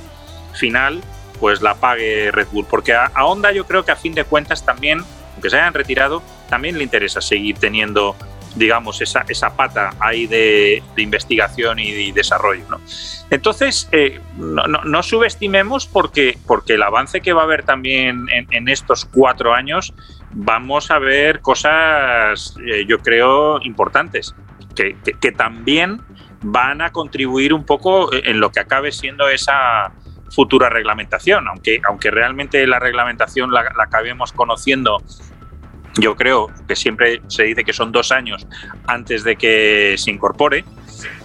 [0.55, 1.03] final
[1.41, 4.65] pues la pague Red Bull, porque a, Honda yo creo que a fin de cuentas
[4.65, 5.03] también,
[5.35, 8.17] aunque se hayan retirado, también le interesa seguir teniendo
[8.55, 12.65] digamos, esa, esa pata ahí de, investigación y desarrollo.
[13.31, 19.05] Entonces, eh, no, subestimemos porque, porque el avance que va a haber también en, estos
[19.05, 19.93] cuatro años,
[20.37, 24.35] vamos a ver cosas, eh, yo creo, importantes,
[24.75, 24.95] que,
[25.33, 26.03] también
[26.43, 29.93] van a contribuir un poco en lo que acabe siendo esa
[30.31, 34.99] futura reglamentación, aunque, aunque realmente la reglamentación la, la acabemos conociendo
[35.99, 38.47] yo creo que siempre se dice que son dos años
[38.87, 40.63] antes de que se incorpore,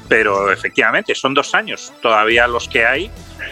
[0.08, 3.12] pero efectivamente son dos años todavía los que hay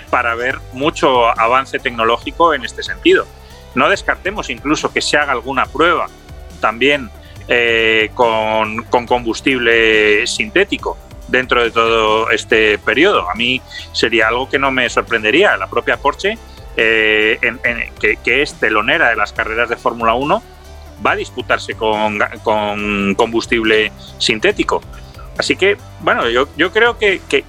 [0.10, 3.28] para ver mucho avance tecnológico en este sentido.
[3.76, 6.08] No descartemos incluso que se haga alguna prueba
[6.60, 7.10] también
[7.48, 10.98] eh, con, combustible sintético
[11.28, 13.30] dentro de todo este periodo.
[13.30, 13.62] A mí
[13.92, 15.58] sería algo que no me sorprendería.
[15.58, 16.38] La propia Porsche,
[16.78, 17.40] eh,
[18.24, 20.44] que, es telonera de las carreras de Fórmula 1,
[21.06, 22.20] va a disputarse con,
[23.16, 24.82] combustible sintético.
[25.38, 27.44] Así que, bueno, yo, creo que, que,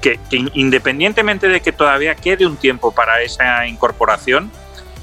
[0.00, 0.20] que,
[0.54, 4.50] independientemente de que todavía quede un tiempo para esa incorporación,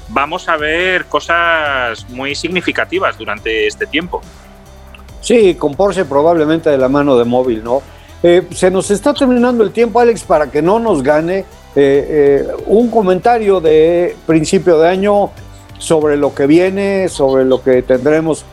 [0.08, 4.20] vamos a ver cosas muy significativas durante este tiempo.
[5.20, 7.82] Sí, con Porsche probablemente de la mano de móvil, ¿no?
[8.22, 11.38] Eh, se nos está terminando el tiempo, Alex, para que no nos gane.
[11.38, 11.44] Eh,
[11.76, 15.30] eh, un comentario de principio de año
[15.78, 18.44] sobre lo que viene, sobre lo que tendremos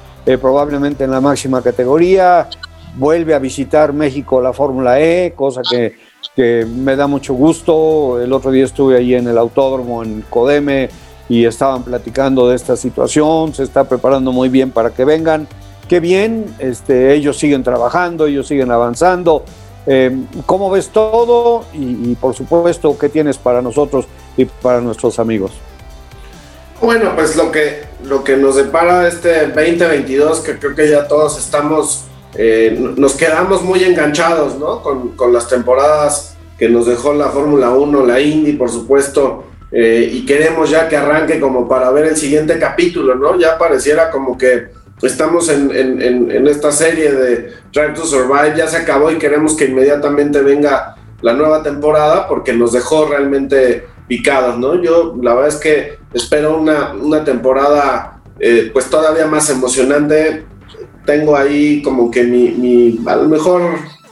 [0.41, 2.49] probablemente en la máxima categoría,
[2.95, 5.97] vuelve a visitar México la Fórmula E, cosa que,
[6.36, 8.22] que me da mucho gusto.
[8.22, 10.89] El otro día estuve ahí en el autódromo en Codeme
[11.30, 15.47] y estaban platicando de esta situación, se está preparando muy bien para que vengan.
[15.88, 19.43] Qué bien, este, ellos siguen trabajando, ellos siguen avanzando.
[19.86, 20.15] Eh,
[20.45, 21.65] ¿Cómo ves todo?
[21.74, 24.05] Y, por supuesto, ¿qué tienes para nosotros
[24.38, 25.51] y para nuestros amigos?
[26.82, 31.38] Bueno, pues lo que, lo que nos depara este 2022, que creo que ya todos
[31.38, 32.05] estamos,
[32.36, 34.82] eh, nos quedamos muy enganchados, ¿no?
[34.82, 39.43] Con, con las temporadas que nos dejó la Fórmula 1, la Indy, por supuesto,
[39.76, 43.39] eh, y queremos ya que arranque como para ver el siguiente capítulo, ¿no?
[43.39, 44.67] Ya pareciera como que
[45.01, 49.55] estamos en, en, en, esta serie de Drive to Survive, ya se acabó y queremos
[49.55, 54.80] que inmediatamente venga la nueva temporada porque nos dejó realmente picados, ¿no?
[54.80, 60.45] Yo la verdad es que espero una, una temporada eh, pues todavía más emocionante.
[61.03, 63.63] Tengo ahí como que mi, a lo mejor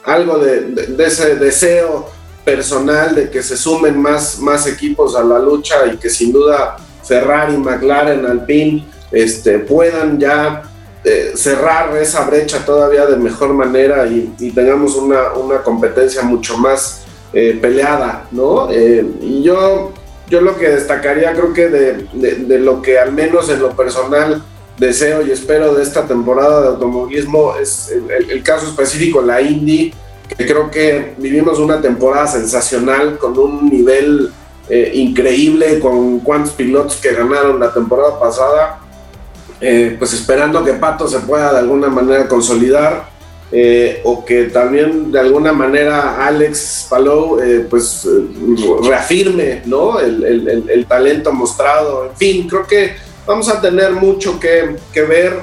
[0.05, 2.09] algo de ese deseo
[2.44, 6.78] personal de que se sumen más, más equipos a la lucha y que sin duda
[7.04, 10.64] Ferrari, McLaren, Alpine este, puedan ya
[11.04, 17.04] eh, cerrar esa brecha todavía de mejor manera y, tengamos una, una, competencia mucho más
[17.34, 18.70] eh, peleada, ¿no?
[18.72, 19.94] Eh, y yo,
[20.30, 23.76] yo lo que destacaría creo que de, de, de, lo que al menos en lo
[23.76, 24.44] personal
[24.78, 29.94] deseo y espero de esta temporada de automovilismo es el, el caso específico, la Indy,
[30.36, 34.32] creo que vivimos una temporada sensacional con un nivel
[34.69, 38.79] eh, increíble, con cuantos pilotos que ganaron la temporada pasada,
[39.59, 43.09] eh, pues esperando que Pato se pueda de alguna manera consolidar
[43.51, 47.38] eh, o que también de alguna manera Alex Palou
[47.69, 48.07] pues
[48.82, 49.99] reafirme ¿no?
[49.99, 55.39] El, talento mostrado, en fin, creo que vamos a tener mucho que, que ver.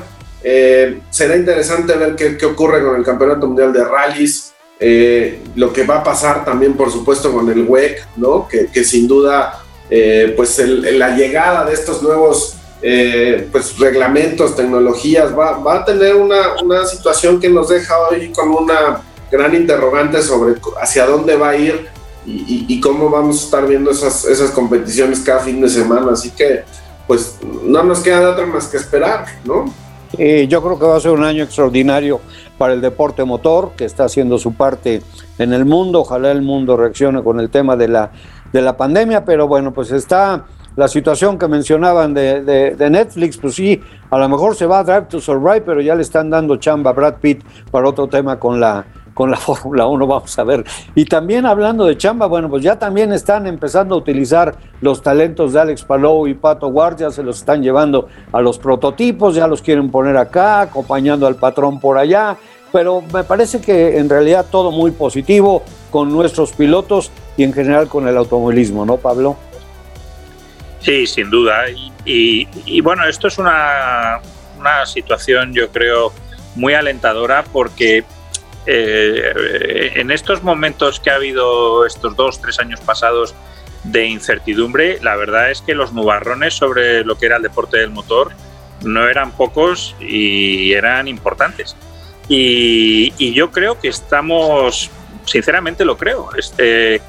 [1.10, 4.54] será interesante ver qué, qué ocurre con el Campeonato Mundial de Rallys.
[4.80, 8.46] Eh, lo que va a pasar también, por supuesto, con el WEC, ¿no?
[8.46, 14.54] Que, que sin duda, eh, pues el, la llegada de estos nuevos eh, pues, reglamentos,
[14.54, 19.02] tecnologías, va, va a tener una, una, situación que nos deja hoy con una
[19.32, 21.88] gran interrogante sobre hacia dónde va a ir
[22.24, 26.12] y, y, y cómo vamos a estar viendo esas, esas competiciones cada fin de semana.
[26.12, 26.62] Así que,
[27.08, 29.74] pues, no nos queda de otra más que esperar, ¿no?
[30.16, 32.20] Eh, yo creo que va a ser un año extraordinario
[32.58, 35.02] para el deporte motor, que está haciendo su parte
[35.38, 36.00] en el mundo.
[36.00, 38.10] Ojalá el mundo reaccione con el tema de la,
[38.52, 40.44] de la pandemia, pero bueno, pues está
[40.76, 43.80] la situación que mencionaban de, de, de, Netflix, pues sí,
[44.10, 46.90] a lo mejor se va a Drive to Survive, pero ya le están dando chamba
[46.90, 47.42] a Brad Pitt
[47.72, 48.86] para otro tema con la,
[49.18, 50.64] con la Fórmula 1, vamos a ver.
[50.94, 55.52] Y también hablando de chamba, bueno, pues ya también están empezando a utilizar los talentos
[55.52, 59.48] de Alex Palou y Pato Ward, ya se los están llevando a los prototipos, ya
[59.48, 62.36] los quieren poner acá, acompañando al patrón por allá,
[62.70, 67.88] pero me parece que en realidad todo muy positivo con nuestros pilotos y en general
[67.88, 69.36] con el automovilismo, ¿no, Pablo?
[70.78, 71.68] Sí, sin duda.
[71.68, 74.20] Y, y, y bueno, esto es una,
[74.60, 76.12] una situación, yo creo,
[76.54, 78.04] muy alentadora porque
[78.66, 83.34] eh, en estos momentos que ha habido estos dos, tres años pasados
[83.84, 87.90] de incertidumbre, la verdad es que los nubarrones sobre lo que era el deporte del
[87.90, 88.32] motor
[88.82, 91.76] no eran pocos y eran importantes.
[92.28, 94.90] Y, y yo creo que estamos,
[95.24, 97.00] sinceramente lo creo, este, eh,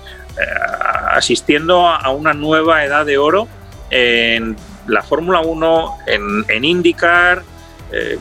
[1.12, 3.48] asistiendo a una nueva edad de oro
[3.90, 4.56] en
[4.88, 7.44] la Fórmula 1, en, en IndyCar.
[7.92, 8.18] Eh,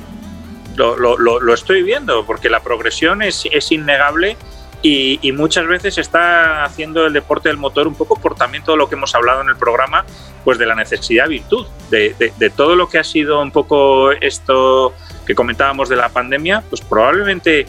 [0.79, 4.37] lo, lo, lo, estoy viendo, porque la progresión es, es innegable
[4.81, 8.77] y, y, muchas veces está haciendo el deporte del motor un poco por también todo
[8.77, 10.05] lo que hemos hablado en el programa,
[10.45, 14.13] pues de la necesidad virtud, de, de, de todo lo que ha sido un poco
[14.13, 14.95] esto
[15.27, 17.67] que comentábamos de la pandemia, pues probablemente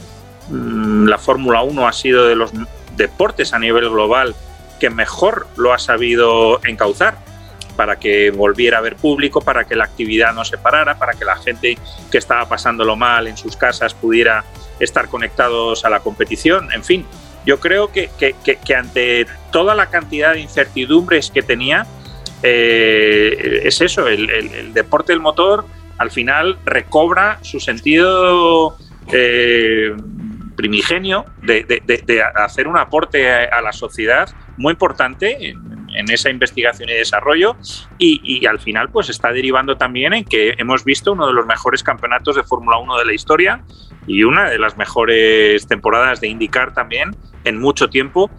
[0.49, 2.51] mmm, la Fórmula 1 ha sido de los
[2.95, 4.35] deportes a nivel global
[4.79, 7.17] que mejor lo ha sabido encauzar
[7.79, 11.23] para que volviera a haber público, para que la actividad no se parara, para que
[11.23, 11.77] la gente
[12.11, 14.43] que estaba pasándolo mal en sus casas pudiera
[14.81, 16.73] estar conectados a la competición.
[16.73, 17.05] En fin,
[17.45, 21.87] yo creo que, que, ante toda la cantidad de incertidumbres que tenía,
[22.43, 25.63] eh, es eso, el, deporte del motor
[25.99, 28.75] al final recobra su sentido
[29.13, 29.95] eh,
[30.57, 31.81] primigenio de,
[32.35, 34.27] hacer un aporte a, la sociedad
[34.57, 35.55] muy importante
[35.95, 37.55] en esa investigación y desarrollo
[37.97, 41.83] y, al final pues está derivando también en que hemos visto uno de los mejores
[41.83, 43.63] campeonatos de Fórmula 1 de la historia
[44.07, 48.29] y una de las mejores temporadas de IndyCar también en mucho tiempo.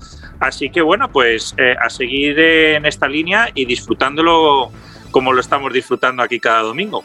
[0.40, 4.70] Así que bueno, pues eh, a seguir en esta línea y disfrutándolo
[5.10, 7.04] como lo estamos disfrutando aquí cada domingo.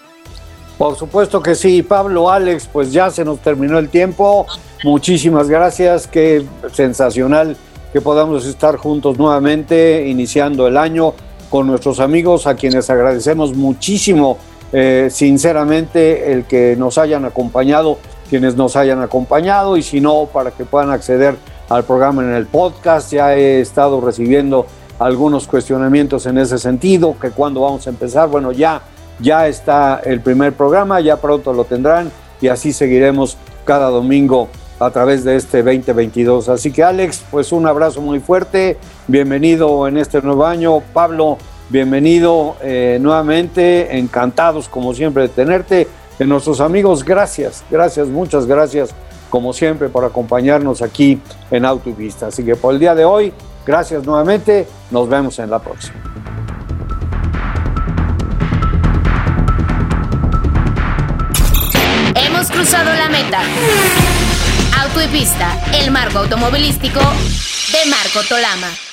[0.78, 4.46] Por supuesto que sí, Pablo, Alex, pues ya se nos terminó el tiempo.
[4.84, 7.56] Muchísimas gracias, qué sensacional
[7.96, 11.14] que podamos estar juntos nuevamente, iniciando el año
[11.50, 14.38] con nuestros amigos, a quienes agradecemos muchísimo,
[14.74, 17.98] eh, sinceramente, el que nos hayan acompañado,
[18.30, 21.38] quienes nos hayan acompañado, y si no, para que puedan acceder
[21.70, 23.14] al programa en el podcast.
[23.14, 24.66] Ya he estado recibiendo
[25.00, 28.82] algunos cuestionamientos en ese sentido, que cuando vamos a empezar, bueno, ya
[29.22, 34.50] ya está el primer programa, ya pronto lo tendrán y así seguiremos cada domingo
[34.80, 36.50] a través de este 2022.
[36.50, 40.82] Así que Alex, pues un abrazo muy fuerte, bienvenido en este nuevo año.
[40.94, 41.38] Pablo,
[41.70, 45.88] bienvenido eh, nuevamente, encantados como siempre de tenerte.
[46.18, 48.96] De nuestros amigos, gracias, gracias, muchas gracias
[49.30, 51.20] como siempre por acompañarnos aquí
[51.52, 51.94] en Auto.
[52.26, 53.34] Así que por el día de hoy,
[53.66, 56.16] gracias nuevamente, nos vemos en la próxima.
[62.52, 64.05] cruzado la meta.
[65.04, 68.85] Y pista, el marco automovilístico de Marco Tolama.